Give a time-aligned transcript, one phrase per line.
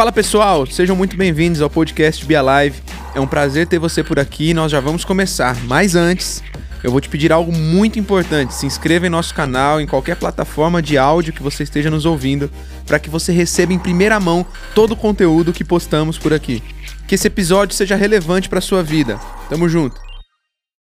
[0.00, 2.80] Fala pessoal, sejam muito bem-vindos ao podcast Be Alive.
[3.14, 5.54] É um prazer ter você por aqui e nós já vamos começar.
[5.64, 6.42] Mas antes,
[6.82, 8.54] eu vou te pedir algo muito importante.
[8.54, 12.50] Se inscreva em nosso canal, em qualquer plataforma de áudio que você esteja nos ouvindo,
[12.86, 16.62] para que você receba em primeira mão todo o conteúdo que postamos por aqui.
[17.06, 19.20] Que esse episódio seja relevante para sua vida.
[19.50, 20.00] Tamo junto.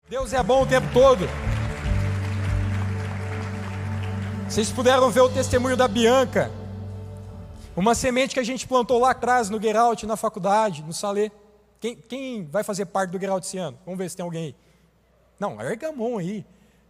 [0.09, 1.29] Deus é bom o tempo todo.
[4.49, 6.62] Vocês puderam ver o testemunho da Bianca.
[7.75, 11.31] Uma semente que a gente plantou lá atrás no Geralt, na faculdade, no Salê.
[11.79, 13.79] Quem, quem vai fazer parte do Geralt esse ano?
[13.83, 14.55] Vamos ver se tem alguém aí.
[15.39, 16.45] Não, erga a mão aí.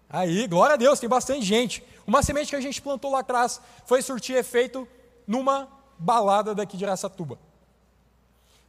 [0.09, 1.81] Aí, glória a Deus, tem bastante gente.
[2.05, 4.85] Uma semente que a gente plantou lá atrás foi surtir efeito
[5.25, 7.39] numa balada daqui de Araçatuba.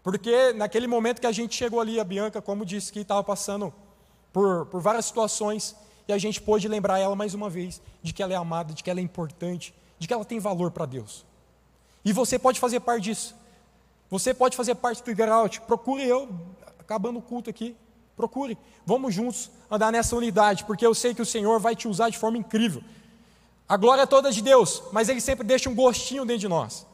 [0.01, 3.75] Porque naquele momento que a gente chegou ali, a Bianca, como disse, que estava passando
[4.33, 5.75] por, por várias situações,
[6.07, 8.85] e a gente pôde lembrar ela mais uma vez de que ela é amada, de
[8.85, 11.27] que ela é importante, de que ela tem valor para Deus.
[12.05, 13.35] E você pode fazer parte disso.
[14.11, 15.61] Você pode fazer parte do Igraut.
[15.63, 16.29] Procure eu,
[16.79, 17.75] acabando o culto aqui.
[18.15, 18.59] Procure.
[18.85, 22.19] Vamos juntos andar nessa unidade, porque eu sei que o Senhor vai te usar de
[22.19, 22.83] forma incrível.
[23.67, 26.87] A glória é toda de Deus, mas Ele sempre deixa um gostinho dentro de nós.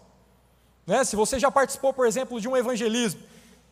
[0.86, 1.02] Né?
[1.02, 3.20] Se você já participou, por exemplo, de um evangelismo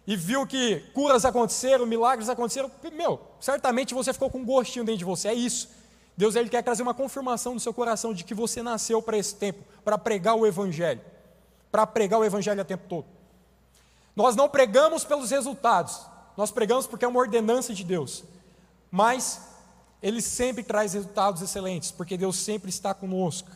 [0.06, 4.98] e viu que curas aconteceram, milagres aconteceram, meu, certamente você ficou com um gostinho dentro
[4.98, 5.28] de você.
[5.28, 5.70] É isso.
[6.16, 9.36] Deus ele quer trazer uma confirmação no seu coração de que você nasceu para esse
[9.36, 11.00] tempo, para pregar o Evangelho
[11.70, 13.06] para pregar o Evangelho o tempo todo.
[14.14, 16.00] Nós não pregamos pelos resultados,
[16.36, 18.24] nós pregamos porque é uma ordenança de Deus,
[18.90, 19.40] mas
[20.02, 23.50] Ele sempre traz resultados excelentes, porque Deus sempre está conosco.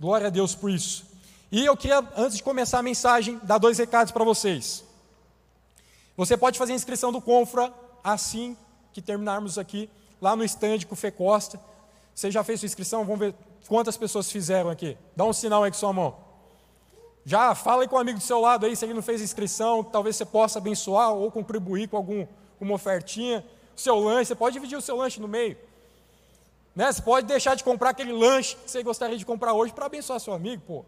[0.00, 1.04] Glória a Deus por isso.
[1.50, 4.84] E eu queria, antes de começar a mensagem, dar dois recados para vocês.
[6.16, 7.72] Você pode fazer a inscrição do Confra
[8.04, 8.56] assim
[8.92, 9.88] que terminarmos aqui,
[10.20, 11.60] lá no estande com o Fê Costa.
[12.14, 13.04] Você já fez sua inscrição?
[13.04, 13.34] Vamos ver
[13.66, 14.96] quantas pessoas fizeram aqui.
[15.16, 16.27] Dá um sinal aí com sua mão.
[17.28, 19.84] Já fala aí com o amigo do seu lado aí, se ele não fez inscrição,
[19.84, 22.26] talvez você possa abençoar ou contribuir com algum,
[22.58, 23.44] uma ofertinha.
[23.76, 25.54] O seu lanche, você pode dividir o seu lanche no meio.
[26.74, 26.90] Né?
[26.90, 30.18] Você pode deixar de comprar aquele lanche que você gostaria de comprar hoje para abençoar
[30.20, 30.84] seu amigo, pô.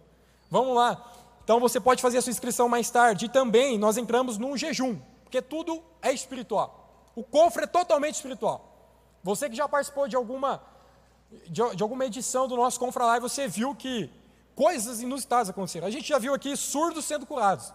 [0.51, 1.13] Vamos lá.
[1.45, 3.27] Então você pode fazer a sua inscrição mais tarde.
[3.27, 7.13] E também nós entramos num jejum, porque tudo é espiritual.
[7.15, 8.65] O cofre é totalmente espiritual.
[9.23, 10.63] Você que já participou de alguma,
[11.49, 14.09] de, de alguma edição do nosso Confra Live, você viu que
[14.55, 15.87] coisas inusitadas aconteceram.
[15.87, 17.73] A gente já viu aqui surdos sendo curados.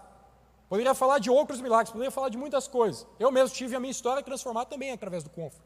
[0.68, 3.06] Poderia falar de outros milagres, poderia falar de muitas coisas.
[3.20, 5.64] Eu mesmo tive a minha história transformada também através do Confra.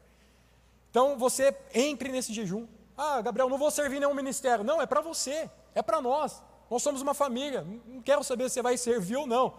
[0.90, 2.66] Então você entre nesse jejum.
[2.96, 4.62] Ah, Gabriel, não vou servir nenhum ministério.
[4.62, 6.42] Não, é para você, é para nós.
[6.70, 7.66] Nós somos uma família.
[7.86, 9.54] Não quero saber se você vai servir ou não.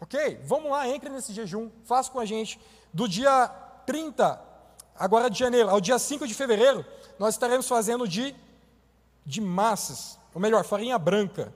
[0.00, 0.40] Ok?
[0.44, 2.60] Vamos lá, entre nesse jejum, faça com a gente.
[2.92, 3.48] Do dia
[3.86, 4.40] 30,
[4.94, 6.84] agora de janeiro, ao dia 5 de fevereiro,
[7.18, 8.34] nós estaremos fazendo de,
[9.24, 10.18] de massas.
[10.34, 11.54] Ou melhor, farinha branca.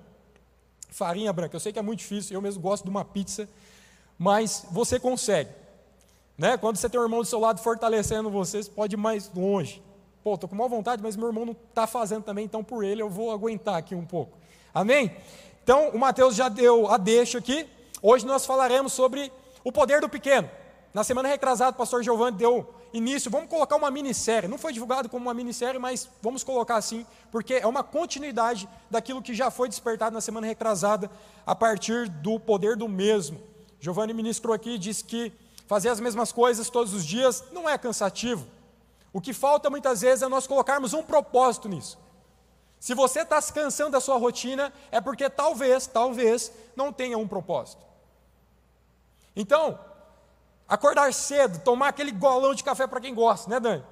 [0.89, 1.57] Farinha branca.
[1.57, 3.49] Eu sei que é muito difícil, eu mesmo gosto de uma pizza,
[4.19, 5.51] mas você consegue.
[6.37, 6.57] Né?
[6.57, 9.83] Quando você tem um irmão do seu lado fortalecendo você, você pode ir mais longe.
[10.23, 13.03] Pô, estou com má vontade, mas meu irmão não está fazendo também, então por ele
[13.03, 14.39] eu vou aguentar aqui um pouco.
[14.73, 15.17] Amém?
[15.63, 17.69] Então, o Mateus já deu a deixa aqui.
[18.01, 19.33] Hoje nós falaremos sobre
[19.65, 20.49] o poder do pequeno.
[20.95, 24.49] Na semana retrasada, o pastor Giovanni deu início, vamos colocar uma minissérie.
[24.49, 29.23] Não foi divulgado como uma minissérie, mas vamos colocar assim, porque é uma continuidade daquilo
[29.23, 31.11] que já foi despertado na semana retrasada,
[31.47, 33.41] a partir do poder do mesmo.
[33.81, 35.33] Giovanni ministrou aqui e disse que
[35.67, 38.47] fazer as mesmas coisas todos os dias não é cansativo.
[39.13, 41.99] O que falta muitas vezes é nós colocarmos um propósito nisso.
[42.81, 47.27] Se você está se cansando da sua rotina, é porque talvez, talvez, não tenha um
[47.27, 47.85] propósito.
[49.35, 49.79] Então,
[50.69, 53.85] Acordar cedo, tomar aquele golão de café para quem gosta, né, Dani?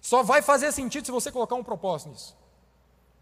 [0.00, 2.36] Só vai fazer sentido se você colocar um propósito nisso.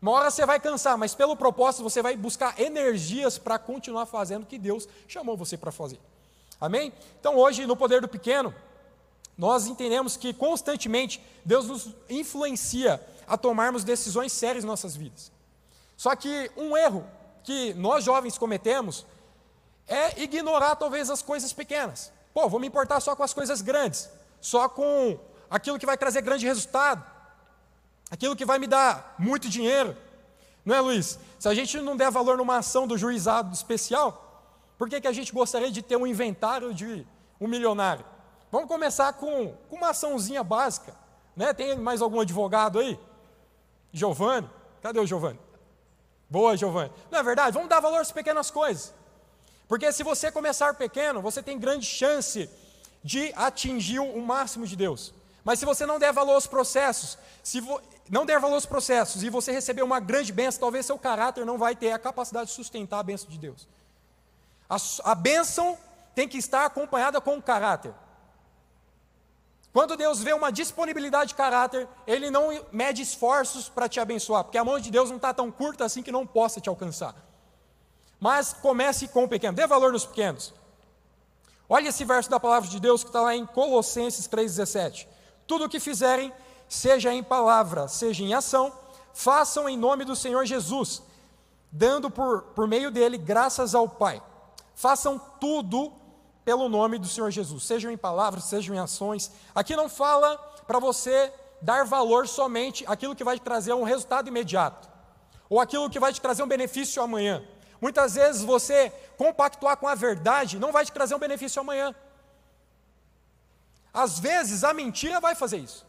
[0.01, 4.45] Uma hora você vai cansar, mas pelo propósito você vai buscar energias para continuar fazendo
[4.45, 6.01] o que Deus chamou você para fazer.
[6.59, 6.93] Amém?
[7.19, 8.55] Então hoje, no poder do pequeno,
[9.37, 15.31] nós entendemos que constantemente Deus nos influencia a tomarmos decisões sérias em nossas vidas.
[15.97, 17.07] Só que um erro
[17.43, 19.05] que nós jovens cometemos
[19.87, 22.13] é ignorar talvez as coisas pequenas.
[22.33, 24.09] Pô, vou me importar só com as coisas grandes,
[24.41, 25.19] só com
[25.49, 27.05] aquilo que vai trazer grande resultado,
[28.11, 29.97] aquilo que vai me dar muito dinheiro.
[30.65, 31.19] Não é, Luiz?
[31.39, 34.47] Se a gente não der valor numa ação do juizado especial,
[34.79, 37.07] por que, que a gente gostaria de ter um inventário de
[37.41, 38.05] um milionário?
[38.51, 40.95] Vamos começar com, com uma açãozinha básica.
[41.37, 41.53] Né?
[41.53, 42.99] Tem mais algum advogado aí?
[43.93, 44.49] Giovanni?
[44.83, 45.39] Cadê o Giovanni?
[46.29, 46.93] Boa, Giovanni.
[47.11, 47.53] Não é verdade?
[47.55, 48.95] Vamos dar valor às pequenas coisas.
[49.71, 52.51] Porque se você começar pequeno, você tem grande chance
[53.05, 55.15] de atingir o máximo de Deus.
[55.45, 57.81] Mas se você não der valor aos processos, se vo...
[58.09, 61.57] não der valor aos processos e você receber uma grande bênção, talvez seu caráter não
[61.57, 63.69] vai ter a capacidade de sustentar a bênção de Deus.
[64.69, 65.79] A, a bênção
[66.17, 67.95] tem que estar acompanhada com o caráter.
[69.73, 74.59] Quando Deus vê uma disponibilidade de caráter, Ele não mede esforços para te abençoar, porque
[74.59, 77.30] a mão de Deus não está tão curta assim que não possa te alcançar.
[78.21, 80.53] Mas comece com o pequeno, dê valor nos pequenos.
[81.69, 85.07] Olha esse verso da palavra de Deus que está lá em Colossenses 3,17.
[85.47, 86.33] Tudo o que fizerem,
[86.69, 88.73] seja em palavra, seja em ação,
[89.15, 91.03] façam em nome do Senhor Jesus,
[91.73, 94.23] dando por, por meio dele graças ao Pai.
[94.75, 95.93] Façam tudo
[96.45, 99.31] pelo nome do Senhor Jesus, sejam em palavras, sejam em ações.
[99.55, 101.33] Aqui não fala para você
[101.63, 104.89] dar valor somente aquilo que vai te trazer um resultado imediato,
[105.49, 107.45] ou aquilo que vai te trazer um benefício amanhã.
[107.81, 111.95] Muitas vezes você compactuar com a verdade não vai te trazer um benefício amanhã.
[113.93, 115.87] Às vezes a mentira vai fazer isso.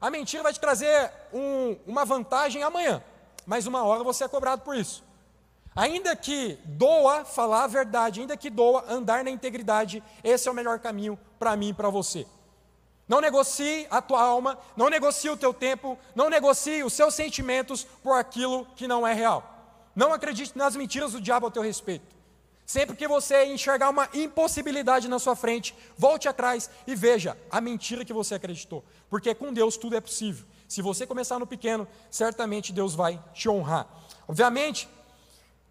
[0.00, 3.04] A mentira vai te trazer um, uma vantagem amanhã,
[3.44, 5.04] mas uma hora você é cobrado por isso.
[5.76, 10.54] Ainda que doa falar a verdade, ainda que doa andar na integridade, esse é o
[10.54, 12.26] melhor caminho para mim e para você.
[13.06, 17.84] Não negocie a tua alma, não negocie o teu tempo, não negocie os seus sentimentos
[18.02, 19.49] por aquilo que não é real.
[19.94, 22.20] Não acredite nas mentiras do diabo ao teu respeito.
[22.64, 28.04] Sempre que você enxergar uma impossibilidade na sua frente, volte atrás e veja a mentira
[28.04, 28.84] que você acreditou.
[29.08, 30.46] Porque com Deus tudo é possível.
[30.68, 33.88] Se você começar no pequeno, certamente Deus vai te honrar.
[34.28, 34.88] Obviamente,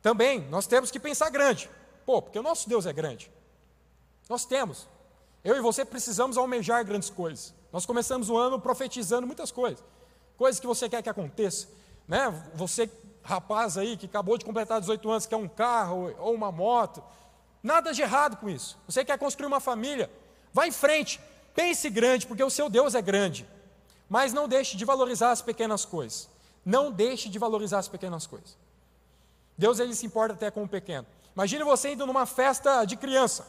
[0.01, 1.69] também nós temos que pensar grande.
[2.05, 3.31] Pô, porque o nosso Deus é grande.
[4.27, 4.85] Nós temos.
[5.41, 7.53] Eu e você precisamos almejar grandes coisas.
[7.71, 9.81] Nós começamos o ano profetizando muitas coisas.
[10.37, 11.67] Coisas que você quer que aconteça.
[12.07, 12.29] Né?
[12.55, 12.89] Você,
[13.29, 17.03] rapaz aí, que acabou de completar 18 anos, quer um carro ou uma moto.
[17.61, 18.77] Nada de errado com isso.
[18.87, 20.09] Você quer construir uma família.
[20.51, 21.21] Vá em frente.
[21.53, 23.47] Pense grande, porque o seu Deus é grande.
[24.09, 26.27] Mas não deixe de valorizar as pequenas coisas.
[26.65, 28.57] Não deixe de valorizar as pequenas coisas.
[29.57, 31.05] Deus ele se importa até com o pequeno.
[31.35, 33.45] Imagine você indo numa festa de criança,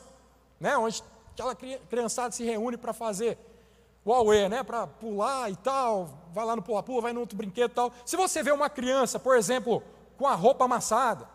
[0.58, 1.02] né, onde
[1.32, 3.38] aquela criançada se reúne para fazer
[4.06, 7.74] auê, né, para pular e tal, vai lá no pula-pula, vai no outro brinquedo e
[7.74, 7.92] tal.
[8.04, 9.82] Se você vê uma criança, por exemplo,
[10.16, 11.28] com a roupa amassada,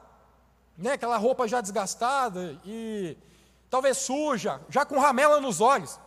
[0.77, 3.17] né, aquela roupa já desgastada e
[3.69, 5.99] talvez suja, já com ramela nos olhos,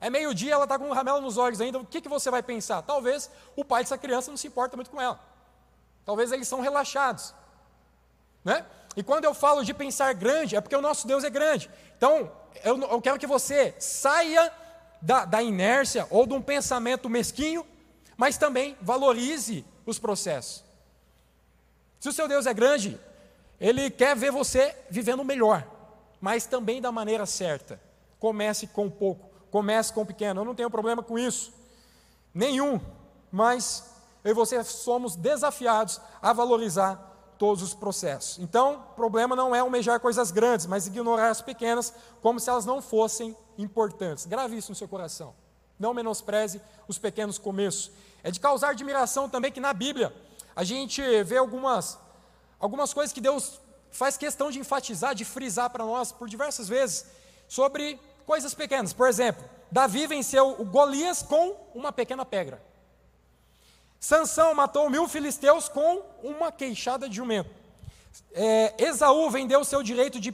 [0.00, 2.82] é meio-dia, ela está com ramela nos olhos ainda, o que, que você vai pensar?
[2.82, 5.20] Talvez o pai dessa criança não se importa muito com ela.
[6.04, 7.34] Talvez eles são relaxados.
[8.44, 8.64] Né?
[8.96, 11.70] E quando eu falo de pensar grande, é porque o nosso Deus é grande.
[11.96, 12.30] Então,
[12.62, 14.52] eu, eu quero que você saia
[15.00, 17.66] da, da inércia ou de um pensamento mesquinho,
[18.16, 20.64] mas também valorize os processos.
[22.00, 22.98] Se o seu Deus é grande,
[23.60, 25.66] ele quer ver você vivendo melhor,
[26.20, 27.80] mas também da maneira certa.
[28.18, 30.40] Comece com pouco, comece com pequeno.
[30.40, 31.52] Eu não tenho problema com isso,
[32.32, 32.80] nenhum,
[33.30, 33.84] mas
[34.24, 38.38] eu e você somos desafiados a valorizar todos os processos.
[38.38, 41.92] Então, o problema não é almejar coisas grandes, mas ignorar as pequenas
[42.22, 44.26] como se elas não fossem importantes.
[44.26, 45.34] Grave isso no seu coração.
[45.78, 47.90] Não menospreze os pequenos começos.
[48.22, 50.14] É de causar admiração também que na Bíblia
[50.54, 51.98] a gente vê algumas,
[52.58, 53.60] algumas coisas que Deus
[53.90, 57.06] faz questão de enfatizar, de frisar para nós por diversas vezes,
[57.48, 58.92] sobre coisas pequenas.
[58.92, 62.62] Por exemplo, Davi venceu o Golias com uma pequena pedra.
[63.98, 67.50] Sansão matou mil filisteus com uma queixada de jumento.
[68.32, 70.32] É, Esaú vendeu seu direito de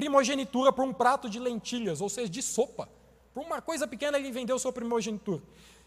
[0.00, 2.88] primogenitura por um prato de lentilhas, ou seja, de sopa.
[3.34, 5.42] Por uma coisa pequena ele vendeu sua primogenitura.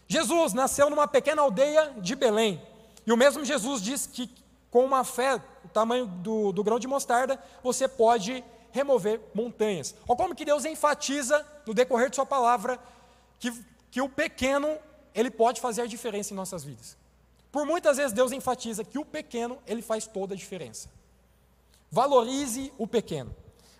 [0.06, 2.62] Jesus nasceu numa pequena aldeia de Belém.
[3.04, 4.30] E o mesmo Jesus diz que
[4.70, 9.96] com uma fé, o tamanho do, do grão de mostarda, você pode remover montanhas.
[10.06, 12.78] Olha como que Deus enfatiza no decorrer de sua palavra
[13.40, 13.52] que,
[13.90, 14.78] que o pequeno
[15.12, 16.96] ele pode fazer a diferença em nossas vidas.
[17.50, 20.88] Por muitas vezes Deus enfatiza que o pequeno, ele faz toda a diferença.
[21.90, 23.34] Valorize o pequeno.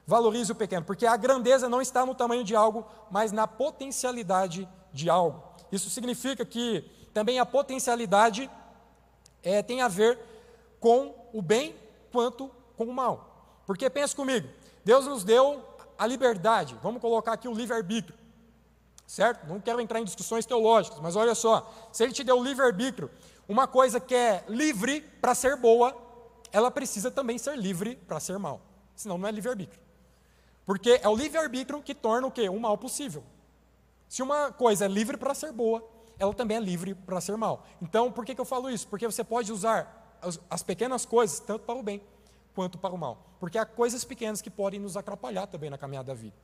[0.06, 4.68] Valorize o pequeno, porque a grandeza não está no tamanho de algo, mas na potencialidade
[4.92, 5.42] de algo.
[5.73, 6.82] Isso significa que
[7.14, 8.50] também a potencialidade
[9.42, 10.18] é, tem a ver
[10.78, 11.75] com o bem
[12.12, 13.62] quanto com o mal.
[13.66, 14.49] Porque pense comigo,
[14.84, 15.62] Deus nos deu
[15.96, 18.18] a liberdade, vamos colocar aqui o livre-arbítrio,
[19.06, 19.46] certo?
[19.46, 23.11] Não quero entrar em discussões teológicas, mas olha só, se Ele te deu o livre-arbítrio,
[23.49, 25.96] uma coisa que é livre para ser boa,
[26.52, 28.61] ela precisa também ser livre para ser mal.
[28.94, 29.84] Senão não é livre-arbítrio.
[30.66, 32.49] Porque é o livre-arbítrio que torna o quê?
[32.49, 33.23] O mal possível.
[34.09, 35.87] Se uma coisa é livre para ser boa,
[36.18, 37.66] ela também é livre para ser mal.
[37.83, 38.87] Então, por que, que eu falo isso?
[38.88, 42.00] Porque você pode usar as, as pequenas coisas tanto para o bem
[42.54, 43.18] quanto para o mal.
[43.40, 46.37] Porque há coisas pequenas que podem nos atrapalhar também na caminhada da vida.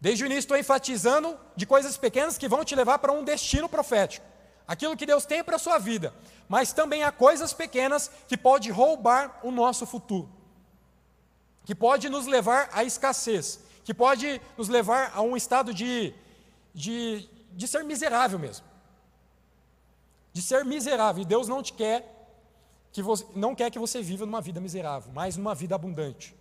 [0.00, 3.68] Desde o início estou enfatizando de coisas pequenas que vão te levar para um destino
[3.68, 4.34] profético
[4.66, 6.12] aquilo que Deus tem para a sua vida.
[6.48, 10.28] mas também há coisas pequenas que podem roubar o nosso futuro,
[11.64, 16.12] que pode nos levar à escassez, que pode nos levar a um estado de,
[16.74, 18.64] de, de ser miserável mesmo.
[20.32, 21.22] De ser miserável.
[21.22, 22.10] E Deus não te quer
[22.92, 26.34] que você, não quer que você viva numa vida miserável, mas numa vida abundante.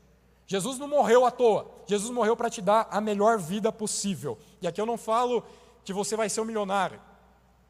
[0.46, 1.70] Jesus não morreu à toa.
[1.88, 4.38] Jesus morreu para te dar a melhor vida possível.
[4.62, 5.44] E aqui eu não falo
[5.84, 7.00] que você vai ser um milionário.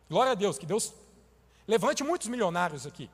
[0.09, 0.93] Glória a Deus, que Deus
[1.67, 3.09] levante muitos milionários aqui.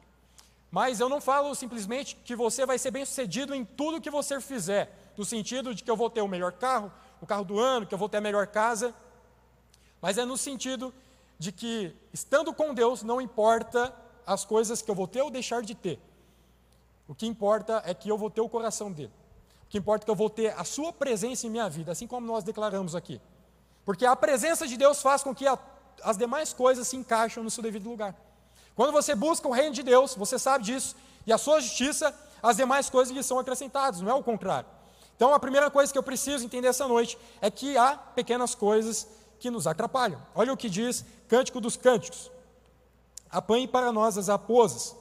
[0.71, 4.39] Mas eu não falo simplesmente que você vai ser bem sucedido em tudo que você
[4.39, 7.85] fizer, no sentido de que eu vou ter o melhor carro, o carro do ano,
[7.85, 8.93] que eu vou ter a melhor casa.
[10.01, 10.93] Mas é no sentido
[11.37, 13.93] de que, estando com Deus, não importa
[14.25, 15.99] as coisas que eu vou ter ou deixar de ter.
[17.07, 19.11] O que importa é que eu vou ter o coração dele.
[19.63, 22.05] O que importa é que eu vou ter a sua presença em minha vida, assim
[22.05, 23.19] como nós declaramos aqui.
[23.83, 25.57] Porque a presença de Deus faz com que a,
[26.03, 28.15] as demais coisas se encaixem no seu devido lugar.
[28.79, 30.95] Quando você busca o reino de Deus, você sabe disso,
[31.27, 34.69] e a sua justiça, as demais coisas lhe são acrescentadas, não é o contrário.
[35.17, 39.05] Então, a primeira coisa que eu preciso entender essa noite é que há pequenas coisas
[39.37, 40.21] que nos atrapalham.
[40.33, 42.31] Olha o que diz Cântico dos Cânticos.
[43.29, 44.95] Apanhe para nós as raposas,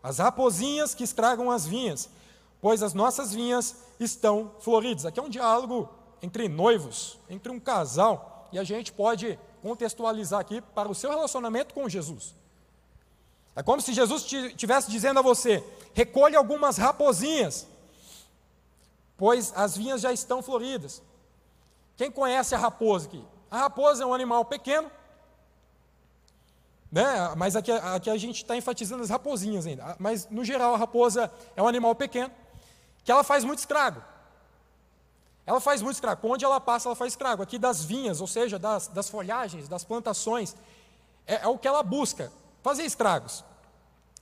[0.00, 2.08] as raposinhas que estragam as vinhas,
[2.60, 5.06] pois as nossas vinhas estão floridas.
[5.06, 5.88] Aqui é um diálogo
[6.22, 11.74] entre noivos, entre um casal, e a gente pode contextualizar aqui para o seu relacionamento
[11.74, 12.43] com Jesus.
[13.56, 17.66] É como se Jesus estivesse dizendo a você: recolhe algumas raposinhas,
[19.16, 21.02] pois as vinhas já estão floridas.
[21.96, 23.24] Quem conhece a raposa aqui?
[23.50, 24.90] A raposa é um animal pequeno,
[26.90, 27.32] né?
[27.36, 29.96] mas aqui, aqui a gente está enfatizando as raposinhas ainda.
[29.98, 32.32] Mas, no geral, a raposa é um animal pequeno,
[33.04, 34.02] que ela faz muito estrago.
[35.46, 36.26] Ela faz muito estrago.
[36.26, 37.42] Onde ela passa, ela faz estrago.
[37.42, 40.56] Aqui das vinhas, ou seja, das, das folhagens, das plantações,
[41.26, 42.32] é, é o que ela busca,
[42.64, 43.44] fazer estragos.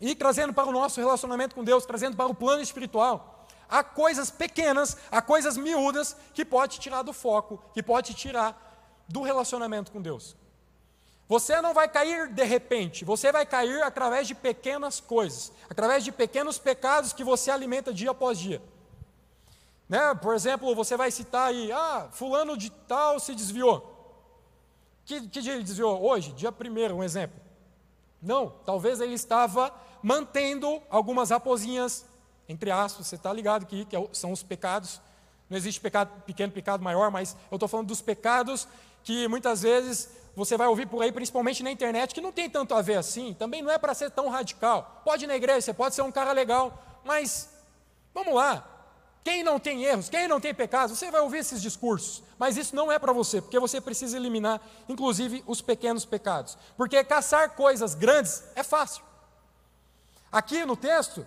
[0.00, 4.32] E trazendo para o nosso relacionamento com Deus, trazendo para o plano espiritual, há coisas
[4.32, 10.02] pequenas, há coisas miúdas que pode tirar do foco, que pode tirar do relacionamento com
[10.02, 10.36] Deus.
[11.28, 16.10] Você não vai cair de repente, você vai cair através de pequenas coisas, através de
[16.10, 18.60] pequenos pecados que você alimenta dia após dia.
[19.88, 20.14] Né?
[20.16, 23.88] Por exemplo, você vai citar aí, ah, fulano de tal se desviou.
[25.04, 26.02] Que, que dia ele desviou?
[26.02, 27.41] Hoje, dia primeiro, um exemplo.
[28.22, 32.06] Não, talvez ele estava mantendo algumas raposinhas,
[32.48, 35.00] entre aspas, você está ligado aqui, que é são os pecados.
[35.50, 38.66] Não existe pecado pequeno, pecado maior, mas eu estou falando dos pecados
[39.04, 42.74] que muitas vezes você vai ouvir por aí, principalmente na internet, que não tem tanto
[42.74, 45.02] a ver assim, também não é para ser tão radical.
[45.04, 47.50] Pode ir na igreja, você pode ser um cara legal, mas
[48.14, 48.66] vamos lá.
[49.24, 52.74] Quem não tem erros, quem não tem pecados, você vai ouvir esses discursos, mas isso
[52.74, 56.58] não é para você, porque você precisa eliminar, inclusive, os pequenos pecados.
[56.76, 59.04] Porque caçar coisas grandes é fácil.
[60.30, 61.24] Aqui no texto,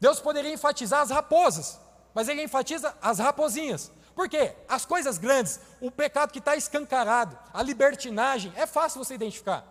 [0.00, 1.78] Deus poderia enfatizar as raposas,
[2.12, 3.92] mas ele enfatiza as raposinhas.
[4.16, 4.56] Por quê?
[4.68, 9.64] As coisas grandes, o pecado que está escancarado, a libertinagem, é fácil você identificar.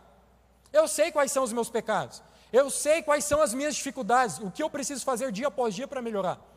[0.72, 4.50] Eu sei quais são os meus pecados, eu sei quais são as minhas dificuldades, o
[4.50, 6.51] que eu preciso fazer dia após dia para melhorar.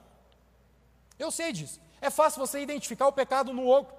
[1.18, 1.80] Eu sei disso.
[2.00, 3.94] É fácil você identificar o pecado no outro,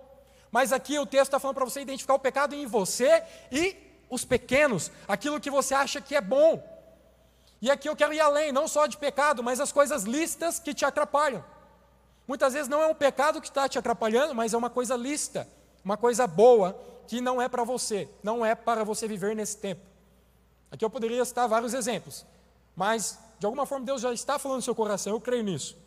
[0.52, 3.76] mas aqui o texto está falando para você identificar o pecado em você e
[4.10, 6.64] os pequenos, aquilo que você acha que é bom.
[7.62, 10.74] E aqui eu quero ir além, não só de pecado, mas as coisas listas que
[10.74, 11.44] te atrapalham.
[12.28, 15.48] Muitas vezes não é um pecado que está te atrapalhando, mas é uma coisa lícita,
[15.84, 19.82] uma coisa boa, que não é para você, não é para você viver nesse tempo.
[20.72, 22.26] Aqui eu poderia citar vários exemplos,
[22.76, 25.78] mas de alguma forma Deus já está falando no seu coração, eu creio nisso.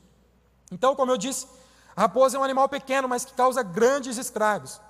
[0.70, 1.46] Então, como eu disse,
[1.96, 4.80] a raposa é um animal pequeno, mas que causa grandes estragos.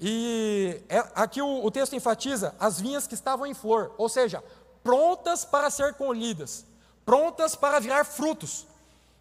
[0.00, 4.42] E é, aqui o, o texto enfatiza as vinhas que estavam em flor, ou seja,
[4.82, 6.64] prontas para ser colhidas,
[7.04, 8.66] prontas para virar frutos.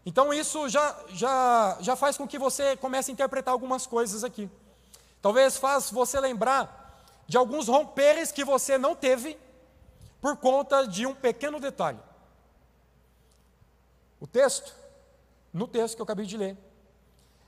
[0.06, 4.50] Então isso já, já, já faz com que você comece a interpretar algumas coisas aqui.
[5.22, 9.38] Talvez faz você lembrar de alguns romperes que você não teve
[10.20, 12.00] por conta de um pequeno detalhe.
[14.20, 14.74] O texto,
[15.54, 16.58] no texto que eu acabei de ler,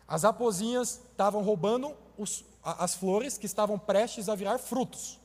[0.07, 5.19] as raposinhas estavam roubando os, as flores que estavam prestes a virar frutos.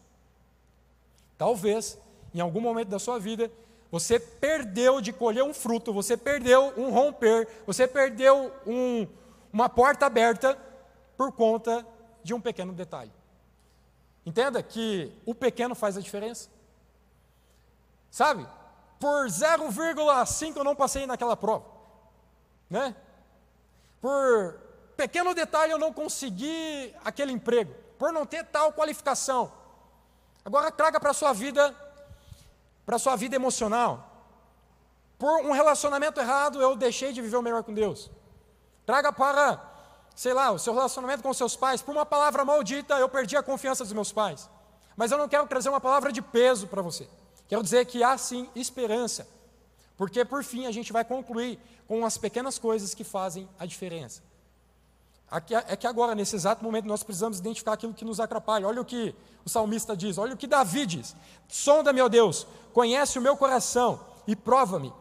[1.36, 1.98] Talvez,
[2.34, 3.50] em algum momento da sua vida,
[3.90, 9.06] você perdeu de colher um fruto, você perdeu um romper, você perdeu um,
[9.52, 10.58] uma porta aberta
[11.16, 11.86] por conta
[12.22, 13.12] de um pequeno detalhe.
[14.26, 16.50] Entenda que o pequeno faz a diferença.
[18.10, 18.46] Sabe?
[19.00, 21.77] Por 0,5 eu não passei naquela prova.
[22.68, 22.94] Né?
[24.00, 24.60] Por
[24.96, 27.74] pequeno detalhe eu não consegui aquele emprego.
[27.98, 29.52] Por não ter tal qualificação.
[30.44, 31.74] Agora traga para sua vida
[32.88, 34.08] para sua vida emocional.
[35.18, 38.10] Por um relacionamento errado, eu deixei de viver o melhor com Deus.
[38.86, 39.62] Traga para,
[40.16, 41.82] sei lá, o seu relacionamento com seus pais.
[41.82, 44.48] Por uma palavra maldita, eu perdi a confiança dos meus pais.
[44.96, 47.06] Mas eu não quero trazer uma palavra de peso para você.
[47.46, 49.28] Quero dizer que há sim esperança.
[49.98, 54.22] Porque por fim a gente vai concluir com as pequenas coisas que fazem a diferença.
[55.30, 58.66] Aqui, é que agora, nesse exato momento, nós precisamos identificar aquilo que nos atrapalha.
[58.66, 59.14] Olha o que
[59.44, 61.14] o salmista diz, olha o que Davi diz.
[61.48, 64.92] Sonda, meu Deus, conhece o meu coração e prova-me,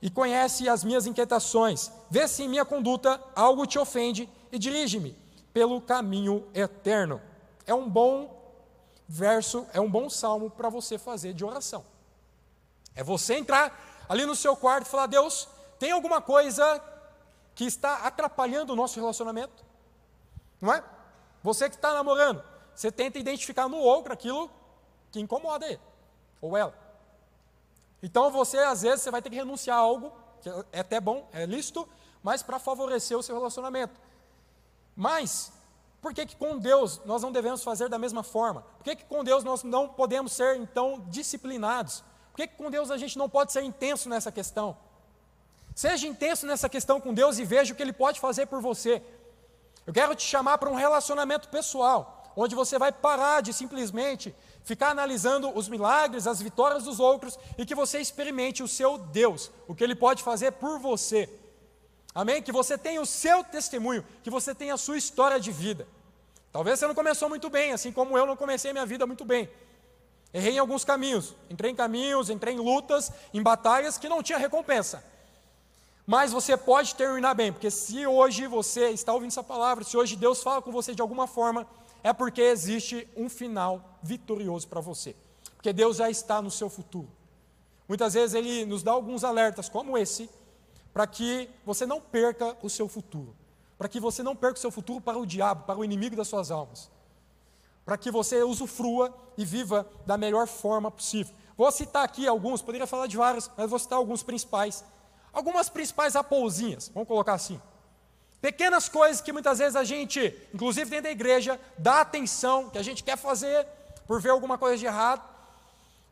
[0.00, 1.90] e conhece as minhas inquietações.
[2.08, 5.18] Vê se em minha conduta algo te ofende e dirige-me
[5.52, 7.20] pelo caminho eterno.
[7.66, 8.42] É um bom
[9.08, 11.84] verso, é um bom salmo para você fazer de oração.
[12.94, 16.82] É você entrar ali no seu quarto e falar: Deus, tem alguma coisa
[17.54, 19.64] que está atrapalhando o nosso relacionamento?
[20.60, 20.82] Não é?
[21.42, 22.42] Você que está namorando,
[22.74, 24.50] você tenta identificar no outro aquilo
[25.12, 25.80] que incomoda ele
[26.40, 26.74] ou ela.
[28.02, 31.28] Então você, às vezes, você vai ter que renunciar a algo, que é até bom,
[31.32, 31.88] é lícito,
[32.22, 34.00] mas para favorecer o seu relacionamento.
[34.96, 35.52] Mas,
[36.00, 38.62] por que, que com Deus nós não devemos fazer da mesma forma?
[38.78, 42.04] Por que, que com Deus nós não podemos ser, então, disciplinados?
[42.34, 44.76] Por que, que com Deus a gente não pode ser intenso nessa questão?
[45.72, 49.00] Seja intenso nessa questão com Deus e veja o que Ele pode fazer por você.
[49.86, 54.88] Eu quero te chamar para um relacionamento pessoal, onde você vai parar de simplesmente ficar
[54.88, 59.74] analisando os milagres, as vitórias dos outros e que você experimente o seu Deus, o
[59.74, 61.32] que Ele pode fazer por você.
[62.12, 62.42] Amém?
[62.42, 65.86] Que você tenha o seu testemunho, que você tenha a sua história de vida.
[66.50, 69.48] Talvez você não começou muito bem, assim como eu não comecei minha vida muito bem.
[70.34, 74.36] Errei em alguns caminhos, entrei em caminhos, entrei em lutas, em batalhas que não tinha
[74.36, 75.04] recompensa.
[76.04, 80.16] Mas você pode terminar bem, porque se hoje você está ouvindo essa palavra, se hoje
[80.16, 81.64] Deus fala com você de alguma forma,
[82.02, 85.14] é porque existe um final vitorioso para você.
[85.54, 87.08] Porque Deus já está no seu futuro.
[87.86, 90.28] Muitas vezes Ele nos dá alguns alertas, como esse,
[90.92, 93.34] para que você não perca o seu futuro.
[93.78, 96.26] Para que você não perca o seu futuro para o diabo, para o inimigo das
[96.26, 96.90] suas almas.
[97.84, 101.34] Para que você usufrua e viva da melhor forma possível.
[101.56, 104.84] Vou citar aqui alguns, poderia falar de vários, mas vou citar alguns principais
[105.34, 107.60] algumas principais raposinhas, vamos colocar assim.
[108.40, 110.20] Pequenas coisas que muitas vezes a gente,
[110.54, 113.66] inclusive dentro da igreja, dá atenção, que a gente quer fazer
[114.06, 115.22] por ver alguma coisa de errado,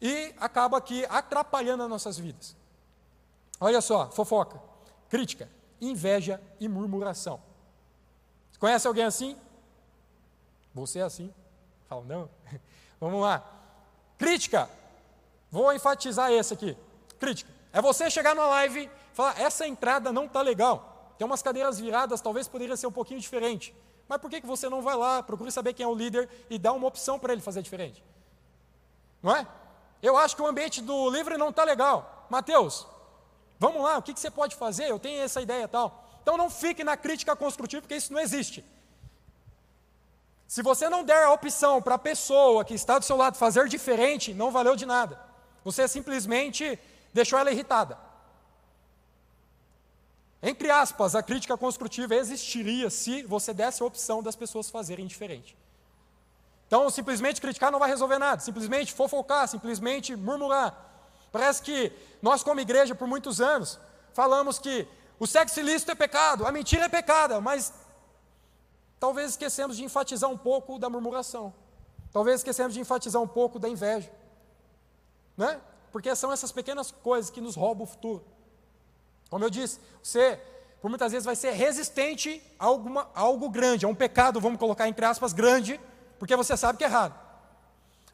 [0.01, 2.57] e acaba aqui atrapalhando as nossas vidas.
[3.61, 4.61] Olha só, fofoca,
[5.09, 5.49] crítica,
[5.81, 7.41] inveja e murmuração.
[8.59, 9.37] Conhece alguém assim?
[10.75, 11.33] Você é assim?
[12.01, 12.31] Não.
[12.99, 13.45] Vamos lá.
[14.17, 14.71] Crítica.
[15.51, 16.75] Vou enfatizar esse aqui.
[17.21, 17.53] Crítica.
[17.73, 21.15] É você chegar numa live Falar, essa entrada não está legal.
[21.19, 23.75] Tem umas cadeiras viradas, talvez poderia ser um pouquinho diferente.
[24.09, 26.59] Mas por que, que você não vai lá, procure saber quem é o líder e
[26.59, 28.03] dá uma opção para ele fazer diferente?
[29.23, 29.47] Não é?
[30.03, 32.27] Eu acho que o ambiente do livre não está legal.
[32.29, 32.87] Mateus,
[33.59, 34.91] vamos lá, o que, que você pode fazer?
[34.91, 36.09] Eu tenho essa ideia tal.
[36.23, 38.65] Então não fique na crítica construtiva, porque isso não existe.
[40.53, 43.67] Se você não der a opção para a pessoa que está do seu lado fazer
[43.69, 45.19] diferente, não valeu de nada.
[45.65, 46.79] Você simplesmente
[47.11, 47.97] deixou ela irritada.
[50.43, 55.57] Entre aspas, a crítica construtiva existiria se você desse a opção das pessoas fazerem diferente.
[56.67, 60.71] Então, simplesmente criticar não vai resolver nada, simplesmente fofocar, simplesmente murmurar.
[61.33, 63.81] Parece que nós, como igreja, por muitos anos,
[64.13, 64.87] falamos que
[65.19, 67.73] o sexo ilícito é pecado, a mentira é pecado, mas
[69.03, 71.53] talvez esquecemos de enfatizar um pouco da murmuração.
[72.13, 74.09] Talvez esquecemos de enfatizar um pouco da inveja.
[75.37, 75.61] Né?
[75.91, 78.25] Porque são essas pequenas coisas que nos roubam o futuro.
[79.29, 80.41] Como eu disse, você,
[80.81, 84.61] por muitas vezes, vai ser resistente a, alguma, a algo grande, a um pecado, vamos
[84.61, 85.81] colocar entre aspas, grande,
[86.17, 87.19] porque você sabe que é errado.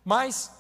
[0.03, 0.51] Mas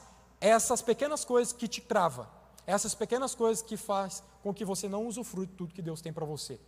[0.43, 2.29] essas pequenas coisas que te trava,
[2.67, 6.13] essas pequenas coisas que faz com que você não usufrue de tudo que Deus tem
[6.13, 6.61] para você.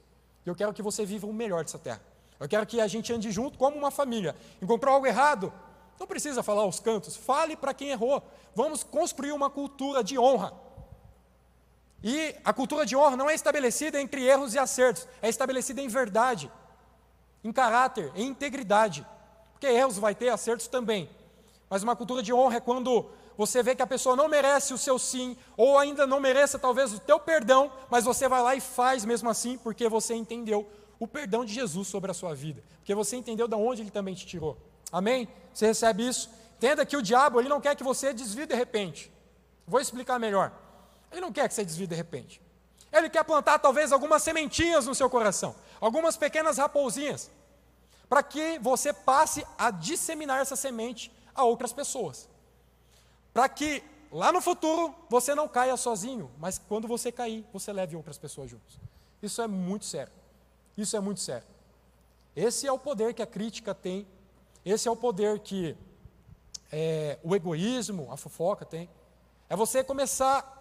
[0.46, 2.09] Eu quero que você viva o melhor dessa terra.
[2.40, 4.34] Eu quero que a gente ande junto como uma família.
[4.62, 5.52] Encontrou algo errado?
[5.98, 8.22] Não precisa falar aos cantos, fale para quem errou.
[8.54, 10.54] Vamos construir uma cultura de honra.
[12.02, 15.88] E a cultura de honra não é estabelecida entre erros e acertos, é estabelecida em
[15.88, 16.50] verdade,
[17.44, 19.06] em caráter, em integridade.
[19.52, 21.10] Porque erros vai ter, acertos também.
[21.68, 24.78] Mas uma cultura de honra é quando você vê que a pessoa não merece o
[24.78, 28.60] seu sim, ou ainda não mereça talvez o teu perdão, mas você vai lá e
[28.60, 30.66] faz mesmo assim, porque você entendeu
[31.00, 34.14] o perdão de Jesus sobre a sua vida, porque você entendeu de onde ele também
[34.14, 34.56] te tirou.
[34.92, 35.26] Amém?
[35.52, 36.30] Você recebe isso?
[36.58, 39.10] Entenda que o diabo ele não quer que você desvie de repente.
[39.66, 40.52] Vou explicar melhor.
[41.10, 42.40] Ele não quer que você desvie de repente.
[42.92, 47.30] Ele quer plantar talvez algumas sementinhas no seu coração, algumas pequenas raposinhas,
[48.08, 52.28] para que você passe a disseminar essa semente a outras pessoas.
[53.32, 53.82] Para que
[54.12, 58.50] lá no futuro você não caia sozinho, mas quando você cair, você leve outras pessoas
[58.50, 58.78] juntos.
[59.22, 60.19] Isso é muito sério.
[60.76, 61.46] Isso é muito sério.
[62.34, 64.06] Esse é o poder que a crítica tem,
[64.64, 65.76] esse é o poder que
[66.70, 68.88] é, o egoísmo, a fofoca tem.
[69.48, 70.58] É você começar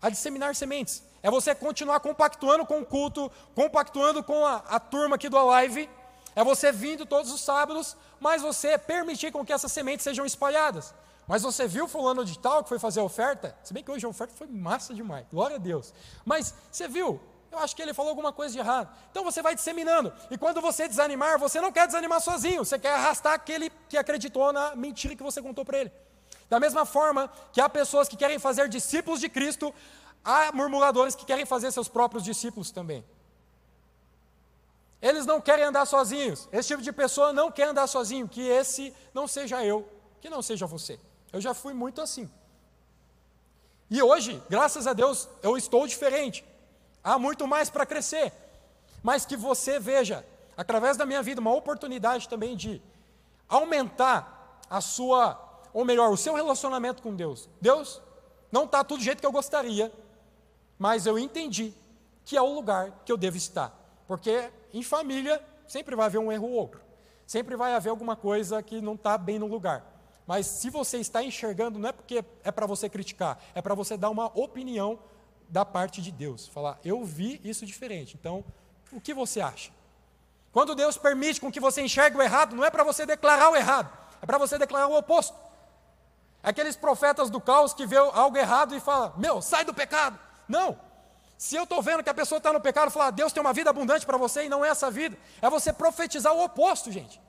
[0.00, 1.02] a disseminar sementes.
[1.22, 5.88] É você continuar compactuando com o culto, compactuando com a, a turma aqui do Alive.
[6.34, 10.94] É você vindo todos os sábados, mas você permitir com que essas sementes sejam espalhadas.
[11.26, 13.56] Mas você viu fulano de tal que foi fazer a oferta?
[13.62, 15.92] Se bem que hoje a oferta foi massa demais, glória a Deus.
[16.24, 18.88] Mas você viu, eu acho que ele falou alguma coisa de errado.
[19.10, 20.12] Então você vai disseminando.
[20.30, 24.52] E quando você desanimar, você não quer desanimar sozinho, você quer arrastar aquele que acreditou
[24.52, 25.92] na mentira que você contou para ele.
[26.48, 29.74] Da mesma forma que há pessoas que querem fazer discípulos de Cristo,
[30.24, 33.04] há murmuradores que querem fazer seus próprios discípulos também.
[35.00, 36.48] Eles não querem andar sozinhos.
[36.52, 38.28] Esse tipo de pessoa não quer andar sozinho.
[38.28, 39.88] Que esse não seja eu,
[40.20, 40.98] que não seja você.
[41.32, 42.28] Eu já fui muito assim.
[43.90, 46.44] E hoje, graças a Deus, eu estou diferente.
[47.02, 48.32] Há muito mais para crescer.
[49.02, 50.24] Mas que você veja,
[50.56, 52.82] através da minha vida, uma oportunidade também de
[53.48, 55.38] aumentar a sua,
[55.72, 57.48] ou melhor, o seu relacionamento com Deus.
[57.60, 58.02] Deus
[58.50, 59.92] não está tudo do jeito que eu gostaria,
[60.78, 61.72] mas eu entendi
[62.24, 63.72] que é o lugar que eu devo estar.
[64.06, 66.80] Porque em família sempre vai haver um erro ou outro.
[67.26, 69.84] Sempre vai haver alguma coisa que não está bem no lugar.
[70.26, 73.96] Mas se você está enxergando, não é porque é para você criticar, é para você
[73.96, 74.98] dar uma opinião
[75.48, 76.46] da parte de Deus.
[76.46, 78.44] Falar, eu vi isso diferente, então
[78.92, 79.70] o que você acha?
[80.52, 83.56] Quando Deus permite com que você enxergue o errado, não é para você declarar o
[83.56, 85.36] errado, é para você declarar o oposto.
[86.42, 90.18] Aqueles profetas do caos que vê algo errado e fala, meu, sai do pecado.
[90.48, 90.78] Não.
[91.36, 93.70] Se eu estou vendo que a pessoa está no pecado, falar, Deus tem uma vida
[93.70, 97.20] abundante para você e não é essa vida, é você profetizar o oposto, gente.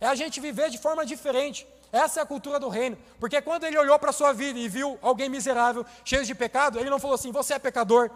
[0.00, 1.66] É a gente viver de forma diferente.
[1.94, 2.98] Essa é a cultura do reino.
[3.20, 6.80] Porque quando ele olhou para a sua vida e viu alguém miserável, cheio de pecado,
[6.80, 8.10] ele não falou assim: você é pecador,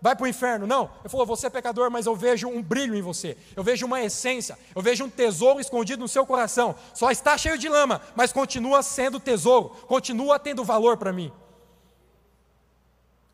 [0.00, 0.66] vai para o inferno.
[0.66, 0.90] Não.
[1.00, 3.36] Ele falou: você é pecador, mas eu vejo um brilho em você.
[3.54, 4.58] Eu vejo uma essência.
[4.74, 6.74] Eu vejo um tesouro escondido no seu coração.
[6.94, 9.68] Só está cheio de lama, mas continua sendo tesouro.
[9.86, 11.30] Continua tendo valor para mim.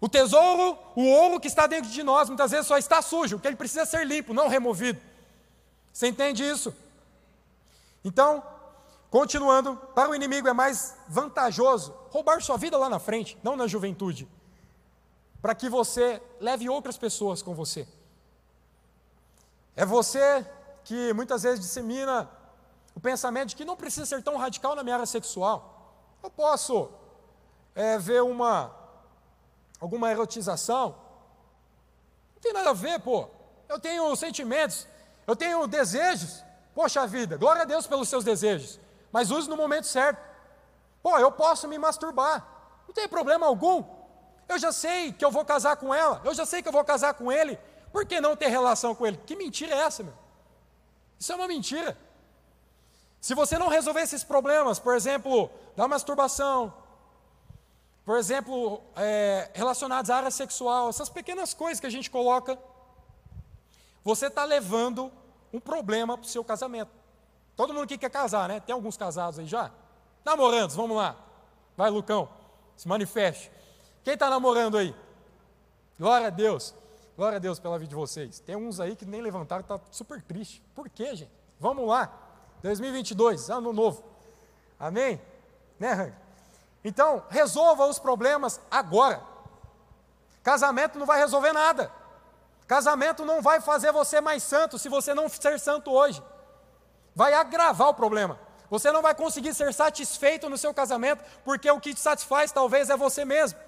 [0.00, 3.46] O tesouro, o ouro que está dentro de nós, muitas vezes só está sujo, porque
[3.46, 5.00] ele precisa ser limpo, não removido.
[5.92, 6.74] Você entende isso?
[8.04, 8.42] Então,
[9.14, 13.68] Continuando, para o inimigo é mais vantajoso roubar sua vida lá na frente, não na
[13.68, 14.28] juventude,
[15.40, 17.86] para que você leve outras pessoas com você.
[19.76, 20.44] É você
[20.82, 22.28] que muitas vezes dissemina
[22.92, 25.94] o pensamento de que não precisa ser tão radical na minha área sexual.
[26.20, 26.90] Eu posso
[27.72, 28.74] é, ver uma
[29.78, 30.96] alguma erotização.
[32.34, 33.28] Não tem nada a ver, pô.
[33.68, 34.88] Eu tenho sentimentos,
[35.24, 36.42] eu tenho desejos.
[36.74, 38.82] Poxa vida, glória a Deus pelos seus desejos
[39.14, 40.20] mas use no momento certo.
[41.00, 42.44] Pô, eu posso me masturbar,
[42.84, 43.84] não tem problema algum.
[44.48, 46.82] Eu já sei que eu vou casar com ela, eu já sei que eu vou
[46.82, 47.56] casar com ele,
[47.92, 49.16] por que não ter relação com ele?
[49.24, 50.14] Que mentira é essa, meu?
[51.16, 51.96] Isso é uma mentira.
[53.20, 56.74] Se você não resolver esses problemas, por exemplo, da masturbação,
[58.04, 62.58] por exemplo, é, relacionados à área sexual, essas pequenas coisas que a gente coloca,
[64.02, 65.12] você está levando
[65.52, 67.03] um problema para o seu casamento.
[67.56, 68.60] Todo mundo aqui quer casar, né?
[68.60, 69.70] Tem alguns casados aí já?
[70.24, 71.16] Namorandos, vamos lá.
[71.76, 72.28] Vai, Lucão,
[72.76, 73.50] se manifeste.
[74.02, 74.94] Quem está namorando aí?
[75.98, 76.74] Glória a Deus.
[77.16, 78.40] Glória a Deus pela vida de vocês.
[78.40, 80.60] Tem uns aí que nem levantaram, está super triste.
[80.74, 81.30] Por quê, gente?
[81.60, 82.12] Vamos lá.
[82.62, 84.02] 2022, ano novo.
[84.78, 85.20] Amém?
[85.78, 86.14] Né, Hank?
[86.84, 89.22] Então, resolva os problemas agora.
[90.42, 91.90] Casamento não vai resolver nada.
[92.66, 96.22] Casamento não vai fazer você mais santo se você não ser santo hoje
[97.14, 98.38] vai agravar o problema.
[98.70, 102.90] Você não vai conseguir ser satisfeito no seu casamento, porque o que te satisfaz talvez
[102.90, 103.58] é você mesmo.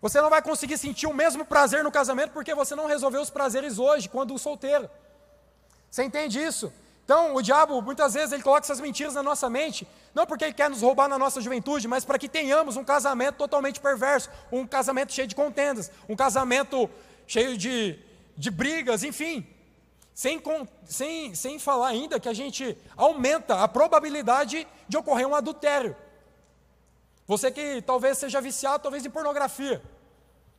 [0.00, 3.30] Você não vai conseguir sentir o mesmo prazer no casamento porque você não resolveu os
[3.30, 4.88] prazeres hoje, quando solteiro.
[5.90, 6.72] Você entende isso?
[7.04, 10.52] Então, o diabo, muitas vezes, ele coloca essas mentiras na nossa mente, não porque ele
[10.52, 14.66] quer nos roubar na nossa juventude, mas para que tenhamos um casamento totalmente perverso, um
[14.66, 16.88] casamento cheio de contendas, um casamento
[17.26, 17.98] cheio de,
[18.36, 19.46] de brigas, enfim.
[20.18, 20.42] Sem,
[20.84, 25.96] sem, sem falar ainda que a gente aumenta a probabilidade de ocorrer um adultério.
[27.24, 29.80] Você que talvez seja viciado, talvez em pornografia.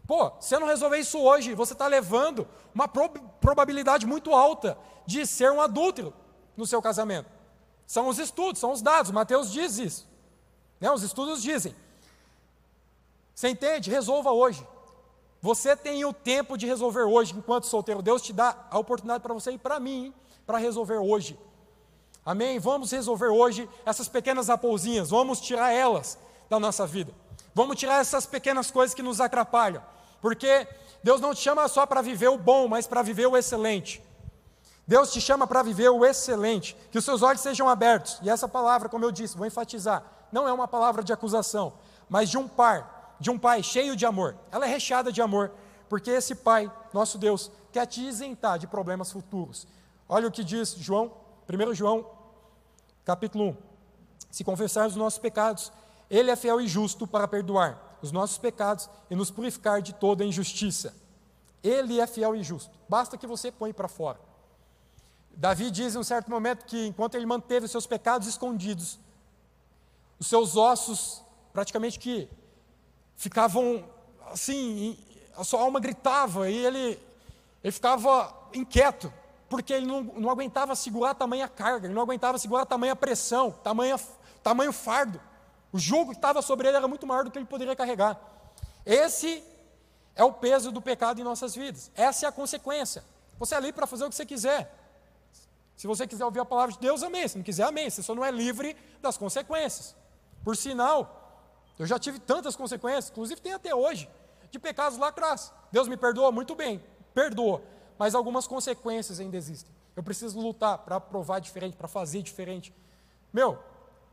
[0.08, 4.78] Pô, se eu não resolver isso hoje, você está levando uma prob probabilidade muito alta
[5.06, 6.14] de ser um adúltero
[6.56, 7.30] no seu casamento.
[7.86, 10.08] São os estudos, são os dados, Mateus diz isso.
[10.80, 10.90] Né?
[10.90, 11.76] Os estudos dizem.
[13.36, 13.92] Você entende?
[13.92, 14.66] Resolva hoje.
[15.42, 18.02] Você tem o tempo de resolver hoje, enquanto solteiro.
[18.02, 20.14] Deus te dá a oportunidade para você e para mim,
[20.46, 21.40] para resolver hoje.
[22.26, 22.60] Amém?
[22.60, 26.18] Vamos resolver hoje essas pequenas raposinhas, vamos tirar elas
[26.50, 27.14] da nossa vida.
[27.56, 29.82] Vamos tirar essas pequenas coisas que nos atrapalham,
[30.22, 30.68] porque
[31.04, 34.04] Deus não te chama só para viver o bom, mas para viver o excelente.
[34.86, 38.20] Deus te chama para viver o excelente, que os seus olhos sejam abertos.
[38.22, 41.74] E essa palavra, como eu disse, vou enfatizar, não é uma palavra de acusação,
[42.10, 44.38] mas de um par, de um pai cheio de amor.
[44.52, 45.52] Ela é recheada de amor,
[45.88, 49.68] porque esse pai, nosso Deus, quer te isentar de problemas futuros.
[50.08, 51.12] Olha o que diz João,
[51.48, 52.10] 1 João,
[53.04, 53.58] capítulo 1.
[54.32, 55.72] Se confessarmos os nossos pecados,
[56.10, 60.24] ele é fiel e justo para perdoar os nossos pecados e nos purificar de toda
[60.24, 60.96] injustiça.
[61.62, 62.72] Ele é fiel e justo.
[62.88, 64.20] Basta que você põe para fora.
[65.36, 69.00] Davi diz em um certo momento que enquanto ele manteve os seus pecados escondidos,
[70.20, 72.30] os seus ossos praticamente que
[73.20, 73.84] ficavam
[74.32, 74.98] assim,
[75.36, 76.98] a sua alma gritava e ele,
[77.62, 79.12] ele ficava inquieto,
[79.50, 84.00] porque ele não, não aguentava segurar tamanha carga, ele não aguentava segurar tamanha pressão, tamanha,
[84.42, 85.20] tamanho fardo.
[85.72, 88.18] O jugo que estava sobre ele era muito maior do que ele poderia carregar.
[88.86, 89.44] Esse
[90.16, 91.92] é o peso do pecado em nossas vidas.
[91.96, 93.04] Essa é a consequência.
[93.38, 94.74] Você é ali para fazer o que você quiser.
[95.76, 97.28] Se você quiser ouvir a palavra de Deus, amém.
[97.28, 97.90] Se não quiser, amém.
[97.90, 99.94] Você só não é livre das consequências.
[100.44, 101.19] Por sinal,
[101.80, 104.10] eu já tive tantas consequências, inclusive tem até hoje,
[104.52, 105.52] de pecados lá atrás.
[105.72, 107.62] Deus me perdoa muito bem, perdoa,
[107.98, 109.74] mas algumas consequências ainda existem.
[109.96, 112.74] Eu preciso lutar para provar diferente, para fazer diferente.
[113.34, 113.58] Meu,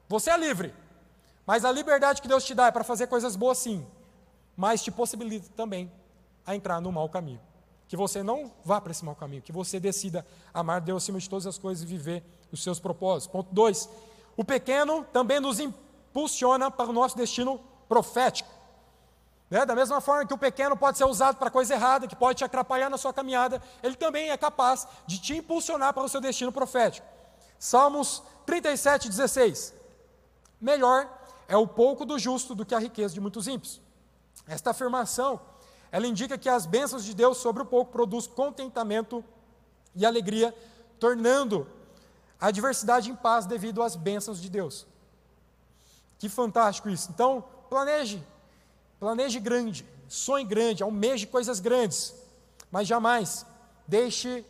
[0.09, 0.73] você é livre,
[1.45, 3.87] mas a liberdade que Deus te dá é para fazer coisas boas sim,
[4.57, 5.93] mas te possibilita também
[6.47, 7.41] a entrar no mau caminho
[7.89, 11.29] que você não vá para esse mau caminho, que você decida amar Deus acima de
[11.29, 13.33] todas as coisas e viver os seus propósitos.
[13.33, 13.89] Ponto 2.
[14.37, 15.61] O pequeno também nos
[16.17, 18.49] impulsiona para o nosso destino profético.
[19.51, 19.67] Né?
[19.67, 22.45] Da mesma forma que o pequeno pode ser usado para coisa errada, que pode te
[22.45, 26.51] atrapalhar na sua caminhada, ele também é capaz de te impulsionar para o seu destino
[26.51, 27.07] profético.
[27.59, 29.75] Salmos 37, 16.
[30.59, 31.07] Melhor
[31.47, 33.81] é o pouco do justo do que a riqueza de muitos ímpios.
[34.49, 35.39] Esta afirmação
[35.93, 39.23] ela indica que as bênçãos de Deus sobre o pouco produz contentamento
[39.95, 40.55] e alegria,
[40.99, 41.67] tornando
[42.41, 44.87] a adversidade em paz devido às bênçãos de Deus.
[46.19, 47.11] Que fantástico isso.
[47.11, 48.23] Então, planeje,
[48.99, 52.15] planeje grande, sonhe grande, almeje coisas grandes,
[52.71, 53.47] mas jamais
[53.87, 54.45] deixe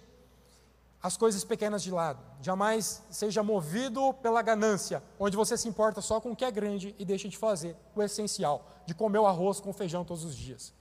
[1.02, 2.18] as coisas pequenas de lado.
[2.40, 6.94] Jamais seja movido pela ganância, onde você se importa só com o que é grande
[6.98, 10.72] e deixa de fazer o essencial, de comer o arroz com feijão todos os dias.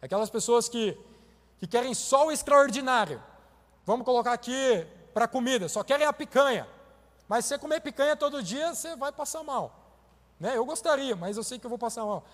[0.00, 0.98] Aquelas pessoas que,
[1.58, 3.22] que querem só o extraordinário.
[3.84, 6.66] Vamos colocar aqui para comida, só querem a picanha.
[7.28, 9.81] Mas se você comer picanha todo dia, você vai passar mal.
[10.42, 10.56] Né?
[10.56, 12.24] Eu gostaria, mas eu sei que eu vou passar mal.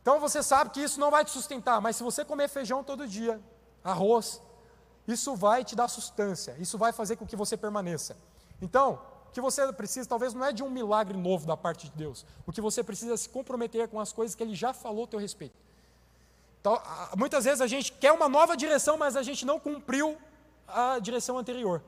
[0.00, 3.04] Então você sabe que isso não vai te sustentar, mas se você comer feijão todo
[3.06, 3.40] dia,
[3.82, 4.40] arroz,
[5.08, 8.16] isso vai te dar sustância, isso vai fazer com que você permaneça.
[8.60, 11.96] Então, o que você precisa talvez não é de um milagre novo da parte de
[11.96, 12.24] Deus.
[12.46, 15.08] O que você precisa é se comprometer com as coisas que Ele já falou a
[15.08, 15.56] teu respeito.
[16.60, 16.80] Então,
[17.18, 20.16] muitas vezes a gente quer uma nova direção, mas a gente não cumpriu
[20.68, 21.82] a direção anterior.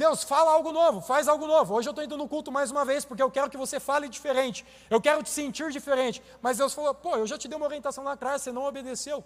[0.00, 1.74] Deus, fala algo novo, faz algo novo.
[1.74, 4.08] Hoje eu estou indo no culto mais uma vez, porque eu quero que você fale
[4.08, 4.64] diferente.
[4.88, 6.22] Eu quero te sentir diferente.
[6.40, 9.22] Mas Deus falou, pô, eu já te dei uma orientação lá atrás, você não obedeceu.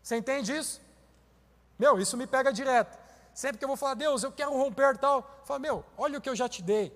[0.00, 0.80] Você entende isso?
[1.76, 2.96] Meu, isso me pega direto.
[3.34, 6.30] Sempre que eu vou falar, Deus, eu quero romper tal, fala, meu, olha o que
[6.30, 6.92] eu já te dei.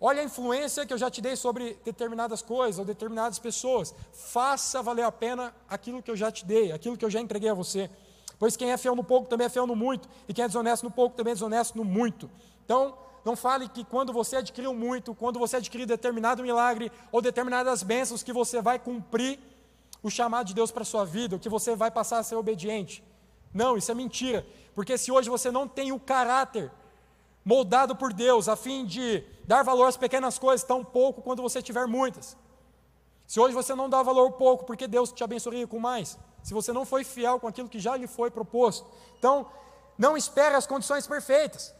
[0.00, 3.94] Olha a influência que eu já te dei sobre determinadas coisas ou determinadas pessoas.
[4.10, 7.50] Faça valer a pena aquilo que eu já te dei, aquilo que eu já entreguei
[7.50, 7.90] a você.
[8.38, 10.84] Pois quem é fiel no pouco também é fiel no muito, e quem é desonesto
[10.84, 12.30] no pouco também é desonesto no muito.
[12.64, 17.82] Então, não fale que quando você adquiriu muito, quando você adquiriu determinado milagre ou determinadas
[17.82, 19.38] bênçãos, que você vai cumprir
[20.02, 23.02] o chamado de Deus para a sua vida, que você vai passar a ser obediente.
[23.52, 24.46] Não, isso é mentira.
[24.74, 26.70] Porque se hoje você não tem o caráter
[27.42, 31.62] moldado por Deus, a fim de dar valor às pequenas coisas, tão pouco quando você
[31.62, 32.36] tiver muitas.
[33.26, 36.18] Se hoje você não dá valor pouco, porque Deus te abençoaria com mais?
[36.44, 38.86] Se você não foi fiel com aquilo que já lhe foi proposto.
[39.18, 39.50] Então,
[39.96, 41.74] não espere as condições perfeitas.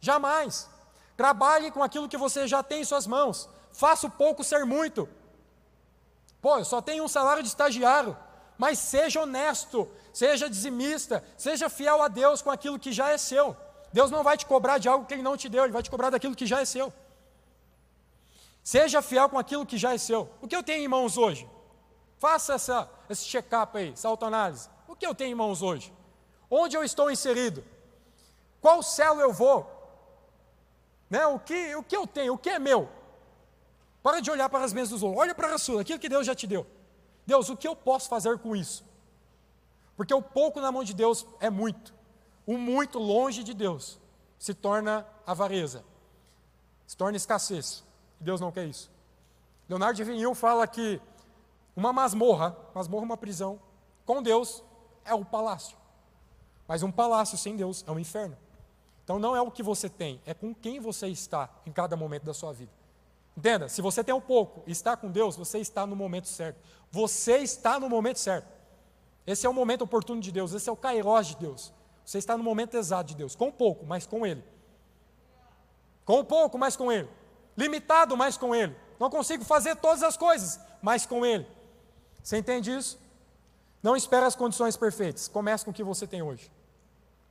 [0.00, 0.68] Jamais.
[1.16, 3.48] Trabalhe com aquilo que você já tem em suas mãos.
[3.72, 5.08] Faça o pouco ser muito.
[6.40, 8.16] Pô, eu só tenho um salário de estagiário.
[8.56, 13.56] Mas seja honesto, seja dizimista, seja fiel a Deus com aquilo que já é seu.
[13.92, 15.90] Deus não vai te cobrar de algo que Ele não te deu, Ele vai te
[15.90, 16.92] cobrar daquilo que já é seu.
[18.62, 20.30] Seja fiel com aquilo que já é seu.
[20.40, 21.48] O que eu tenho em mãos hoje?
[22.18, 24.68] Faça essa, esse check-up aí, essa autoanálise.
[24.88, 25.92] O que eu tenho em mãos hoje?
[26.50, 27.64] Onde eu estou inserido?
[28.60, 29.70] Qual célula eu vou?
[31.10, 31.26] Né?
[31.26, 32.34] O, que, o que eu tenho?
[32.34, 32.88] O que é meu?
[34.02, 35.20] Para de olhar para as bênçãos dos outros.
[35.20, 36.66] Olha para a sua, aquilo que Deus já te deu.
[37.26, 38.84] Deus, o que eu posso fazer com isso?
[39.96, 41.96] Porque o pouco na mão de Deus é muito
[42.46, 43.98] o muito longe de Deus
[44.38, 45.84] se torna avareza,
[46.86, 47.84] se torna escassez.
[48.20, 48.90] Deus não quer isso.
[49.68, 51.00] Leonardo de Vinil fala que
[51.76, 53.60] uma masmorra, masmorra é uma prisão,
[54.06, 54.64] com Deus
[55.04, 55.76] é o palácio.
[56.66, 58.36] Mas um palácio sem Deus é um inferno.
[59.04, 62.24] Então não é o que você tem, é com quem você está em cada momento
[62.24, 62.72] da sua vida.
[63.36, 66.58] Entenda, se você tem um pouco e está com Deus, você está no momento certo.
[66.90, 68.48] Você está no momento certo.
[69.26, 71.72] Esse é o momento oportuno de Deus, esse é o kairós de Deus.
[72.04, 74.42] Você está no momento exato de Deus, com pouco, mas com Ele.
[76.04, 77.08] Com pouco, mas com Ele.
[77.56, 78.74] Limitado, mas com Ele.
[78.98, 81.46] Não consigo fazer todas as coisas, mas com Ele.
[82.26, 82.98] Você entende isso?
[83.80, 85.28] Não espere as condições perfeitas.
[85.28, 86.50] Comece com o que você tem hoje.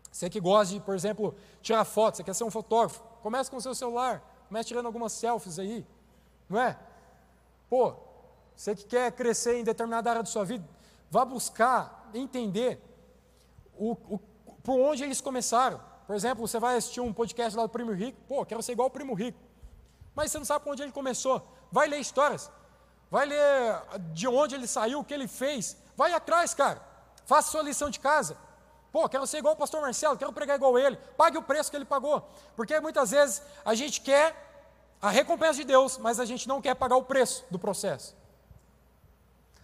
[0.10, 3.58] Você que gosta de, por exemplo, tirar fotos, você quer ser um fotógrafo, comece com
[3.58, 5.86] o seu celular, comece tirando algumas selfies aí,
[6.48, 6.80] não é?
[7.70, 7.96] Pô,
[8.56, 10.66] você que quer crescer em determinada área da sua vida,
[11.12, 12.82] vá buscar entender
[13.78, 14.20] o, o,
[14.64, 15.82] por onde eles começaram.
[16.08, 18.88] Por exemplo, você vai assistir um podcast lá do Primo Rico, pô, quero ser igual
[18.88, 19.40] o Primo Rico.
[20.16, 21.46] Mas você não sabe por onde ele começou.
[21.70, 22.50] Vai ler histórias,
[23.10, 23.82] vai ler
[24.13, 25.78] de onde ele saiu, o que ele fez.
[25.96, 26.82] Vai atrás, cara.
[27.26, 28.38] Faça sua lição de casa.
[28.91, 30.98] Pô, quero ser igual o pastor Marcelo, quero pregar igual ele.
[31.18, 32.28] Pague o preço que ele pagou.
[32.56, 34.34] Porque muitas vezes a gente quer
[35.02, 38.15] a recompensa de Deus, mas a gente não quer pagar o preço do processo.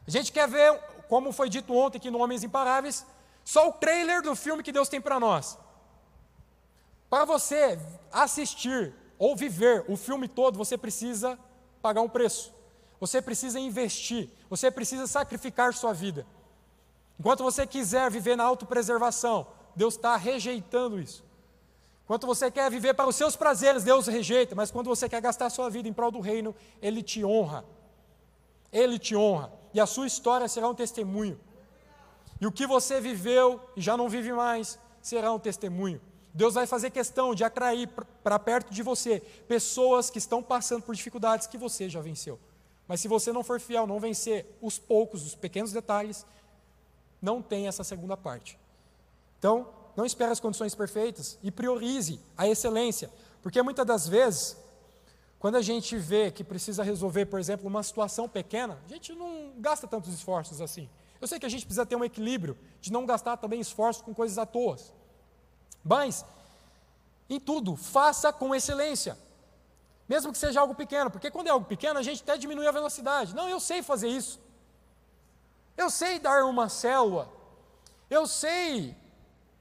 [0.06, 0.78] A gente quer ver,
[1.08, 3.06] como foi dito ontem aqui no Homens Imparáveis,
[3.44, 5.58] só o trailer do filme que Deus tem para nós.
[7.10, 7.80] Para você
[8.12, 11.38] assistir ou viver o filme todo, você precisa
[11.82, 12.54] pagar um preço.
[13.02, 16.24] Você precisa investir, você precisa sacrificar sua vida.
[17.20, 21.24] Enquanto você quiser viver na autopreservação, Deus está rejeitando isso.
[22.04, 25.50] Enquanto você quer viver para os seus prazeres, Deus rejeita, mas quando você quer gastar
[25.50, 27.66] sua vida em prol do reino, Ele te honra.
[28.72, 29.52] Ele te honra.
[29.74, 31.40] E a sua história será um testemunho.
[32.40, 36.00] E o que você viveu e já não vive mais, será um testemunho.
[36.32, 37.90] Deus vai fazer questão de atrair
[38.24, 42.40] para perto de você pessoas que estão passando por dificuldades que você já venceu.
[42.92, 46.26] Mas se você não for fiel, não vencer os poucos, os pequenos detalhes,
[47.22, 48.60] não tem essa segunda parte.
[49.40, 53.10] Então, não espere as condições perfeitas e priorize a excelência,
[53.42, 54.58] porque muitas das vezes,
[55.40, 59.54] quando a gente vê que precisa resolver, por exemplo, uma situação pequena, a gente não
[59.58, 60.90] gasta tantos esforços assim.
[61.22, 64.14] Eu sei que a gente precisa ter um equilíbrio de não gastar também esforços com
[64.14, 64.76] coisas à toa.
[65.82, 66.26] Mas,
[67.30, 69.18] em tudo, faça com excelência.
[70.14, 72.72] Mesmo que seja algo pequeno, porque quando é algo pequeno, a gente até diminui a
[72.80, 73.34] velocidade.
[73.34, 74.42] Não, eu sei fazer isso.
[75.78, 77.32] Eu sei dar uma célula.
[78.10, 78.94] Eu sei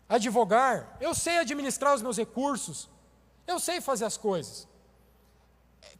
[0.08, 0.96] advogar.
[1.00, 2.88] Eu sei administrar os meus recursos.
[3.46, 4.66] Eu sei fazer as coisas.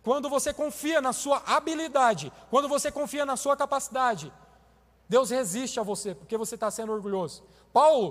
[0.03, 4.33] Quando você confia na sua habilidade, quando você confia na sua capacidade,
[5.09, 7.45] Deus resiste a você, porque você está sendo orgulhoso.
[7.73, 8.09] Paulo,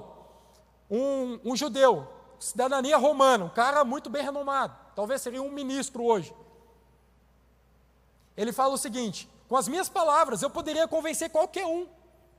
[0.89, 2.07] um, um judeu,
[2.39, 6.33] cidadania romana, um cara muito bem renomado, talvez seria um ministro hoje.
[8.35, 11.87] Ele fala o seguinte: com as minhas palavras, eu poderia convencer qualquer um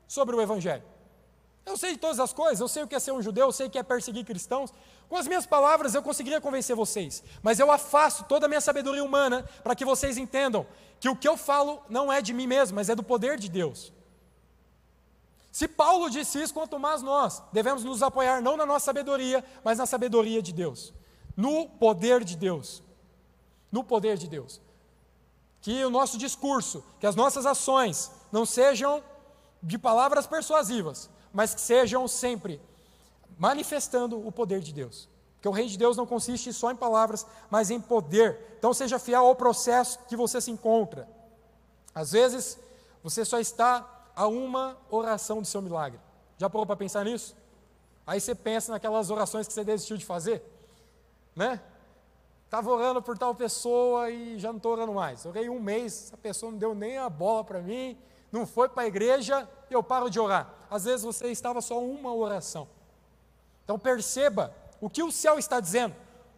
[0.07, 0.85] sobre o Evangelho.
[1.67, 3.53] Eu sei de todas as coisas, eu sei o que é ser um judeu, eu
[3.53, 4.73] sei o que é perseguir cristãos.
[5.09, 9.05] Com as minhas palavras eu conseguiria convencer vocês, mas eu afasto toda a minha sabedoria
[9.05, 10.67] humana para que vocês entendam
[10.99, 13.49] que o que eu falo não é de mim mesmo, mas é do poder de
[13.49, 13.93] Deus.
[15.51, 19.79] Se Paulo disse isso, quanto mais nós devemos nos apoiar não na nossa sabedoria, mas
[19.79, 20.95] na sabedoria de Deus,
[21.37, 22.83] no poder de Deus.
[23.71, 24.61] No poder de Deus.
[25.61, 29.03] Que o nosso discurso, que as nossas ações não sejam
[29.63, 32.61] de palavras persuasivas, mas que sejam sempre
[33.39, 35.09] manifestando o poder de Deus.
[35.35, 38.57] Porque o reino de Deus não consiste só em palavras, mas em poder.
[38.59, 41.09] Então seja fiel ao processo que você se encontra.
[41.95, 42.59] Às vezes,
[43.03, 45.99] você só está a uma oração do seu milagre.
[46.37, 47.35] Já parou para pensar nisso?
[48.07, 50.43] Aí você pensa naquelas orações que você desistiu de fazer,
[51.41, 51.59] né?
[52.45, 55.25] Estava orando por tal pessoa e já não estou orando mais.
[55.25, 57.97] Orei um mês, a pessoa não deu nem a bola para mim,
[58.31, 60.53] não foi para a igreja, eu paro de orar.
[60.71, 62.69] Às vezes você estava só uma oração.
[63.65, 65.95] Então perceba o que o céu está dizendo,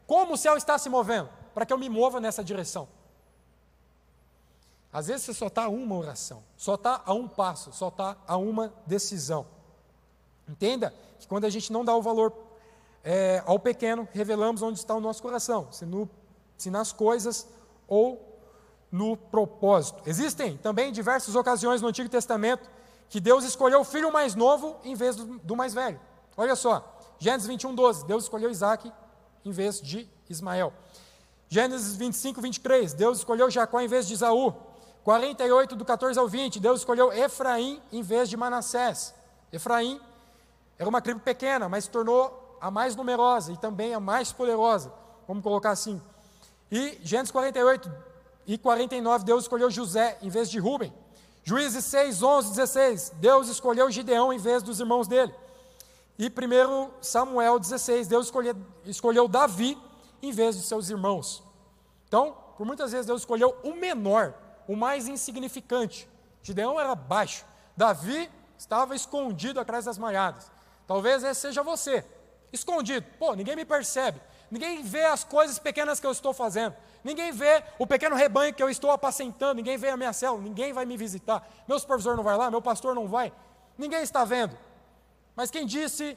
[0.06, 2.88] como o céu está se movendo, para que eu me mova nessa direção.
[4.92, 8.16] Às vezes você só está a uma oração, só está a um passo, só está
[8.28, 9.46] a uma decisão.
[10.46, 12.30] Entenda que quando a gente não dá o valor
[13.04, 16.08] é, ao pequeno, revelamos onde está o nosso coração, se, no,
[16.56, 17.48] se nas coisas
[17.88, 18.40] ou
[18.90, 20.02] no propósito.
[20.06, 22.70] Existem também diversas ocasiões no Antigo Testamento
[23.08, 26.00] que Deus escolheu o filho mais novo em vez do, do mais velho.
[26.36, 28.92] Olha só, Gênesis 21, 12, Deus escolheu Isaac
[29.44, 30.72] em vez de Ismael.
[31.48, 34.54] Gênesis 25, 23, Deus escolheu Jacó em vez de Isaú.
[35.04, 39.12] 48, do 14 ao 20, Deus escolheu Efraim em vez de Manassés.
[39.52, 40.00] Efraim
[40.78, 44.92] era uma tribo pequena, mas se tornou a mais numerosa e também a mais poderosa,
[45.26, 46.00] vamos colocar assim.
[46.70, 47.92] E Gênesis 48,
[48.46, 50.94] e 49, Deus escolheu José em vez de Rubem.
[51.42, 55.34] Juízes 6, 11, 16, Deus escolheu Gideão em vez dos irmãos dele.
[56.16, 58.54] E 1 Samuel 16, Deus escolheu,
[58.84, 59.76] escolheu Davi
[60.22, 61.42] em vez de seus irmãos.
[62.06, 64.34] Então, por muitas vezes Deus escolheu o menor,
[64.68, 66.08] o mais insignificante.
[66.44, 67.44] Gideão era baixo,
[67.76, 70.48] Davi estava escondido atrás das malhadas.
[70.86, 72.04] Talvez esse seja você,
[72.52, 73.06] escondido.
[73.18, 77.62] Pô, ninguém me percebe, ninguém vê as coisas pequenas que eu estou fazendo, ninguém vê
[77.78, 80.96] o pequeno rebanho que eu estou apacentando, ninguém vê a minha célula, ninguém vai me
[80.96, 83.32] visitar, meu supervisor não vai lá, meu pastor não vai,
[83.78, 84.56] ninguém está vendo.
[85.34, 86.16] Mas quem disse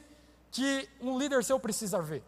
[0.50, 2.22] que um líder seu precisa ver?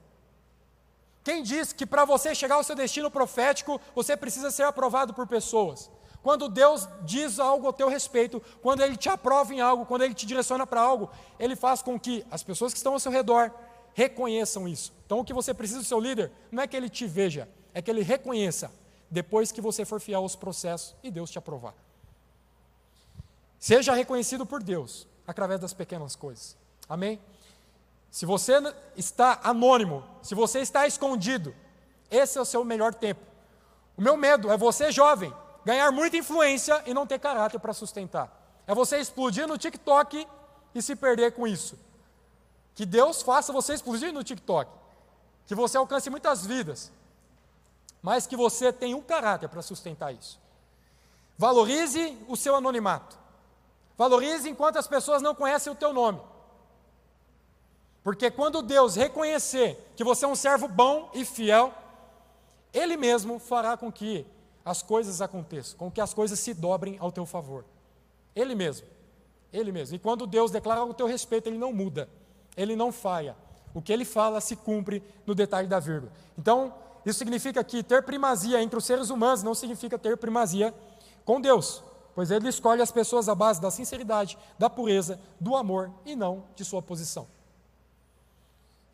[1.22, 5.26] Quem disse que para você chegar ao seu destino profético, você precisa ser aprovado por
[5.26, 5.90] pessoas?
[6.22, 10.14] Quando Deus diz algo ao teu respeito, quando Ele te aprova em algo, quando Ele
[10.14, 13.52] te direciona para algo, Ele faz com que as pessoas que estão ao seu redor
[13.98, 14.92] reconheçam isso.
[15.04, 17.82] Então, o que você precisa do seu líder não é que ele te veja, é
[17.82, 18.70] que ele reconheça
[19.10, 21.74] depois que você for fiel aos processos e Deus te aprovar.
[23.58, 26.56] Seja reconhecido por Deus através das pequenas coisas.
[26.88, 27.18] Amém?
[28.08, 28.52] Se você
[28.96, 31.52] está anônimo, se você está escondido,
[32.08, 33.20] esse é o seu melhor tempo.
[33.96, 35.34] O meu medo é você, jovem,
[35.64, 38.62] ganhar muita influência e não ter caráter para sustentar.
[38.64, 40.24] É você explodir no TikTok
[40.72, 41.76] e se perder com isso.
[42.78, 44.70] Que Deus faça você explodir no TikTok.
[45.48, 46.92] Que você alcance muitas vidas.
[48.00, 50.38] Mas que você tenha um caráter para sustentar isso.
[51.36, 53.18] Valorize o seu anonimato.
[53.96, 56.20] Valorize enquanto as pessoas não conhecem o teu nome.
[58.04, 61.74] Porque quando Deus reconhecer que você é um servo bom e fiel,
[62.72, 64.24] Ele mesmo fará com que
[64.64, 67.64] as coisas aconteçam, com que as coisas se dobrem ao teu favor.
[68.36, 68.86] Ele mesmo.
[69.52, 69.96] Ele mesmo.
[69.96, 72.08] E quando Deus declara o teu respeito, Ele não muda,
[72.58, 73.36] Ele não falha.
[73.72, 76.12] O que Ele fala se cumpre no detalhe da vírgula.
[76.36, 76.74] Então,
[77.06, 80.74] isso significa que ter primazia entre os seres humanos não significa ter primazia
[81.24, 81.82] com Deus,
[82.14, 86.44] pois Ele escolhe as pessoas à base da sinceridade, da pureza, do amor e não
[86.56, 87.26] de sua posição.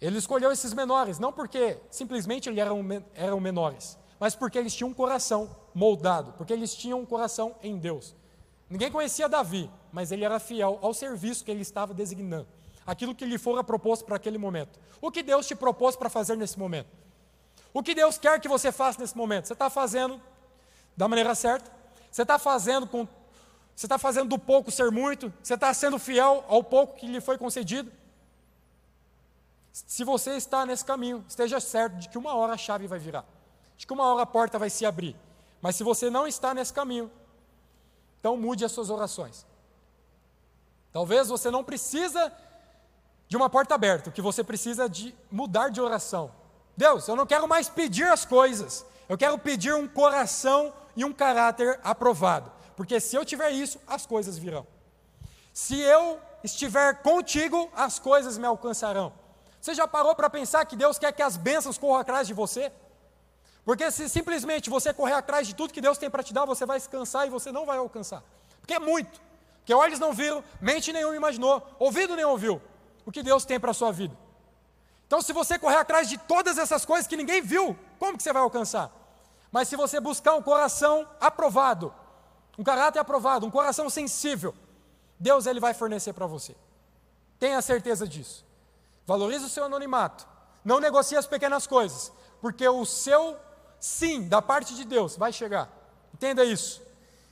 [0.00, 2.84] Ele escolheu esses menores, não porque simplesmente eles eram,
[3.14, 7.78] eram menores, mas porque eles tinham um coração moldado, porque eles tinham um coração em
[7.78, 8.14] Deus.
[8.68, 12.48] Ninguém conhecia Davi, mas ele era fiel ao serviço que ele estava designando,
[12.86, 14.78] aquilo que lhe fora proposto para aquele momento.
[15.00, 16.88] O que Deus te propôs para fazer nesse momento?
[17.72, 19.46] O que Deus quer que você faça nesse momento?
[19.46, 20.20] Você está fazendo
[20.96, 21.70] da maneira certa?
[22.10, 23.06] Você está fazendo com
[23.74, 25.32] você está fazendo do pouco ser muito?
[25.42, 27.90] Você está sendo fiel ao pouco que lhe foi concedido?
[29.72, 33.26] Se você está nesse caminho, esteja certo de que uma hora a chave vai virar,
[33.76, 35.16] de que uma hora a porta vai se abrir.
[35.60, 37.10] Mas se você não está nesse caminho,
[38.20, 39.44] então mude as suas orações.
[40.92, 42.32] Talvez você não precisa
[43.28, 46.30] de uma porta aberta, o que você precisa de mudar de oração.
[46.76, 51.12] Deus, eu não quero mais pedir as coisas, eu quero pedir um coração e um
[51.12, 54.66] caráter aprovado, porque se eu tiver isso, as coisas virão.
[55.52, 59.12] Se eu estiver contigo, as coisas me alcançarão.
[59.60, 62.70] Você já parou para pensar que Deus quer que as bênçãos corram atrás de você?
[63.64, 66.66] Porque se simplesmente você correr atrás de tudo que Deus tem para te dar, você
[66.66, 68.22] vai se cansar e você não vai alcançar.
[68.60, 69.22] Porque é muito.
[69.58, 72.60] Porque olhos não viram, mente nenhum imaginou, ouvido nem ouviu
[73.04, 74.16] o que Deus tem para a sua vida.
[75.06, 78.32] Então, se você correr atrás de todas essas coisas que ninguém viu, como que você
[78.32, 78.90] vai alcançar?
[79.52, 81.94] Mas se você buscar um coração aprovado,
[82.58, 84.54] um caráter aprovado, um coração sensível,
[85.18, 86.56] Deus ele vai fornecer para você.
[87.38, 88.44] Tenha certeza disso.
[89.06, 90.26] Valorize o seu anonimato.
[90.64, 93.36] Não negocie as pequenas coisas, porque o seu
[93.78, 95.68] sim da parte de Deus vai chegar.
[96.12, 96.82] Entenda isso.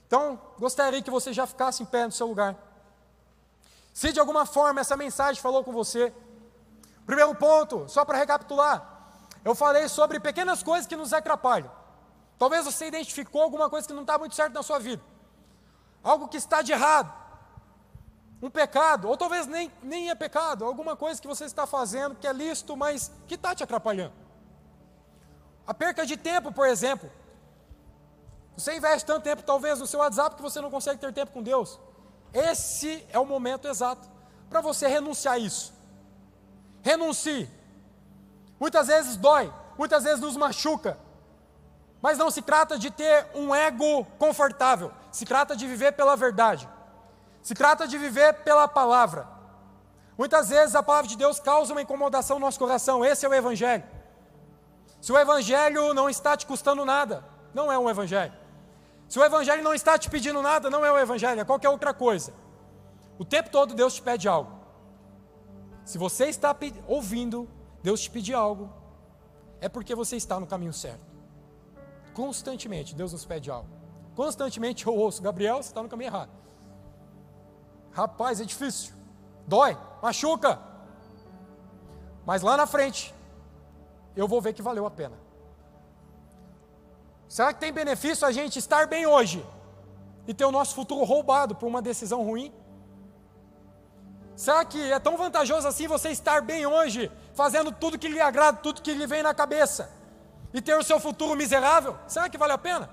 [0.07, 2.55] Então, gostaria que você já ficasse em pé no seu lugar.
[3.93, 6.12] Se de alguma forma essa mensagem falou com você,
[7.05, 8.88] primeiro ponto, só para recapitular,
[9.45, 11.70] eu falei sobre pequenas coisas que nos atrapalham.
[12.38, 15.03] Talvez você identificou alguma coisa que não está muito certo na sua vida,
[16.03, 17.12] algo que está de errado,
[18.40, 22.26] um pecado, ou talvez nem, nem é pecado, alguma coisa que você está fazendo que
[22.26, 24.12] é lícito, mas que está te atrapalhando.
[25.64, 27.09] A perca de tempo, por exemplo.
[28.57, 31.43] Você investe tanto tempo, talvez, no seu WhatsApp que você não consegue ter tempo com
[31.43, 31.78] Deus.
[32.33, 34.09] Esse é o momento exato
[34.49, 35.72] para você renunciar a isso.
[36.83, 37.49] Renuncie.
[38.59, 40.99] Muitas vezes dói, muitas vezes nos machuca.
[42.01, 46.68] Mas não se trata de ter um ego confortável, se trata de viver pela verdade.
[47.43, 49.26] Se trata de viver pela palavra.
[50.18, 53.35] Muitas vezes a palavra de Deus causa uma incomodação no nosso coração, esse é o
[53.35, 53.85] Evangelho.
[55.01, 57.24] Se o Evangelho não está te custando nada,
[57.55, 58.33] não é um Evangelho.
[59.13, 61.93] Se o Evangelho não está te pedindo nada, não é o Evangelho, é qualquer outra
[61.93, 62.33] coisa.
[63.19, 64.51] O tempo todo Deus te pede algo.
[65.85, 66.57] Se você está
[66.87, 67.47] ouvindo
[67.83, 68.73] Deus te pedir algo,
[69.61, 71.05] é porque você está no caminho certo.
[72.15, 73.69] Constantemente, Deus nos pede algo.
[74.17, 76.31] Constantemente eu ouço, Gabriel, você está no caminho errado.
[77.91, 78.95] Rapaz, é difícil.
[79.47, 80.59] Dói, machuca.
[82.25, 83.15] Mas lá na frente,
[84.17, 85.22] eu vou ver que valeu a pena.
[87.33, 89.43] Será que tem benefício a gente estar bem hoje
[90.28, 92.53] e ter o nosso futuro roubado por uma decisão ruim?
[94.37, 98.59] Será que é tão vantajoso assim você estar bem hoje, fazendo tudo que lhe agrada,
[98.59, 99.91] tudo que lhe vem na cabeça,
[100.53, 101.97] e ter o seu futuro miserável?
[102.07, 102.91] Será que vale a pena?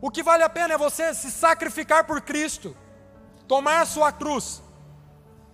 [0.00, 2.74] O que vale a pena é você se sacrificar por Cristo,
[3.46, 4.62] tomar a sua cruz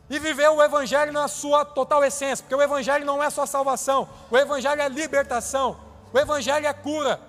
[0.09, 4.09] e viver o Evangelho na sua total essência, porque o Evangelho não é só salvação,
[4.31, 5.82] o Evangelho é libertação,
[6.13, 7.21] o Evangelho é cura.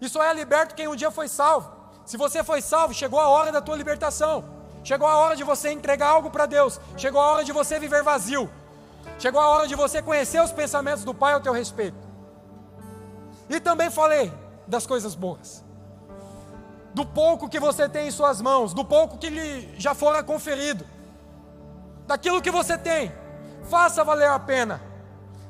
[0.00, 1.70] E só é liberto quem um dia foi salvo.
[2.04, 4.44] Se você foi salvo, chegou a hora da tua libertação,
[4.82, 8.02] chegou a hora de você entregar algo para Deus, chegou a hora de você viver
[8.02, 8.50] vazio,
[9.18, 11.96] chegou a hora de você conhecer os pensamentos do Pai ao teu respeito.
[13.48, 14.30] E também falei
[14.66, 15.64] das coisas boas
[16.94, 20.86] do pouco que você tem em suas mãos, do pouco que lhe já fora conferido,
[22.06, 23.12] daquilo que você tem,
[23.68, 24.80] faça valer a pena.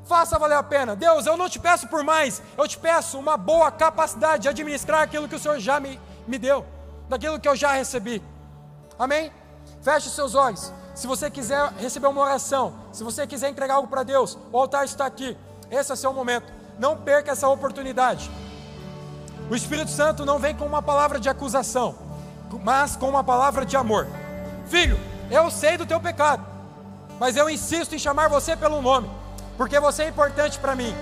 [0.05, 0.95] Faça valer a pena.
[0.95, 5.03] Deus, eu não te peço por mais, eu te peço uma boa capacidade de administrar
[5.03, 6.65] aquilo que o Senhor já me, me deu,
[7.09, 8.23] daquilo que eu já recebi.
[8.99, 9.33] Amém?
[9.83, 10.73] Feche os seus olhos.
[10.95, 14.85] Se você quiser receber uma oração, se você quiser entregar algo para Deus, o altar
[14.85, 15.37] está aqui.
[15.71, 16.53] Esse é o seu momento.
[16.79, 18.31] Não perca essa oportunidade.
[19.51, 21.95] O Espírito Santo não vem com uma palavra de acusação,
[22.63, 24.07] mas com uma palavra de amor.
[24.67, 24.99] Filho,
[25.31, 26.47] eu sei do teu pecado,
[27.19, 29.11] mas eu insisto em chamar você pelo nome,
[29.57, 30.95] porque você é importante para mim.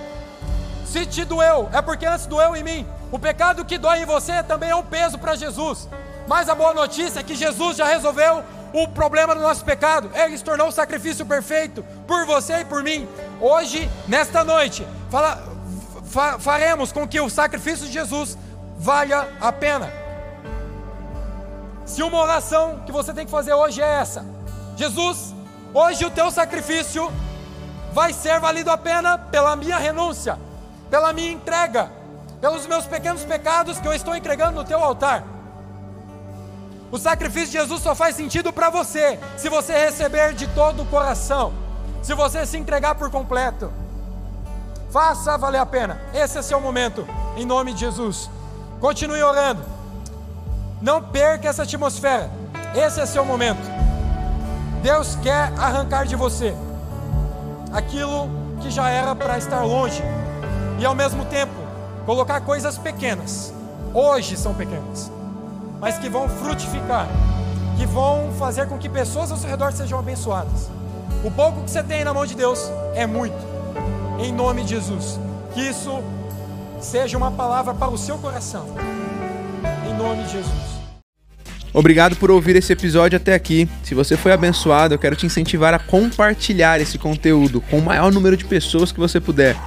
[0.85, 2.87] Se te doeu, é porque antes doeu em mim.
[3.11, 5.87] O pecado que dói em você também é um peso para Jesus.
[6.27, 8.43] Mas a boa notícia é que Jesus já resolveu
[8.73, 10.09] o problema do nosso pecado.
[10.13, 13.07] Ele se tornou o sacrifício perfeito por você e por mim.
[13.39, 15.43] Hoje, nesta noite, fala,
[16.05, 18.37] fa faremos com que o sacrifício de Jesus
[18.77, 19.91] valha a pena.
[21.85, 24.25] Se uma oração que você tem que fazer hoje é essa:
[24.75, 25.33] Jesus,
[25.73, 27.11] hoje o teu sacrifício
[27.93, 30.37] vai ser valido a pena pela minha renúncia,
[30.89, 31.91] pela minha entrega,
[32.41, 35.23] pelos meus pequenos pecados que eu estou entregando no teu altar.
[36.91, 40.85] O sacrifício de Jesus só faz sentido para você se você receber de todo o
[40.87, 41.53] coração,
[42.01, 43.71] se você se entregar por completo.
[44.91, 46.01] Faça valer a pena.
[46.13, 48.29] Esse é seu momento, em nome de Jesus.
[48.79, 49.63] Continue orando.
[50.81, 52.29] Não perca essa atmosfera.
[52.75, 53.61] Esse é seu momento.
[54.81, 56.55] Deus quer arrancar de você
[57.73, 58.29] aquilo
[58.61, 60.01] que já era para estar longe
[60.79, 61.53] e ao mesmo tempo
[62.05, 63.53] colocar coisas pequenas.
[63.93, 65.11] Hoje são pequenas,
[65.79, 67.07] mas que vão frutificar,
[67.77, 70.69] que vão fazer com que pessoas ao seu redor sejam abençoadas.
[71.23, 73.35] O pouco que você tem na mão de Deus é muito
[74.19, 75.19] em nome de Jesus.
[75.53, 76.03] Que isso
[76.79, 78.65] seja uma palavra para o seu coração,
[79.87, 80.82] em nome de Jesus.
[81.73, 83.67] Obrigado por ouvir esse episódio até aqui.
[83.83, 88.11] Se você foi abençoado, eu quero te incentivar a compartilhar esse conteúdo com o maior
[88.11, 89.57] número de pessoas que você puder.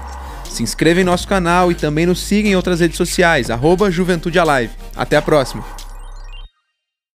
[0.49, 4.39] Se inscreva em nosso canal e também nos siga em outras redes sociais, arroba Juventude
[4.39, 4.73] Alive.
[4.95, 5.86] Até a próxima!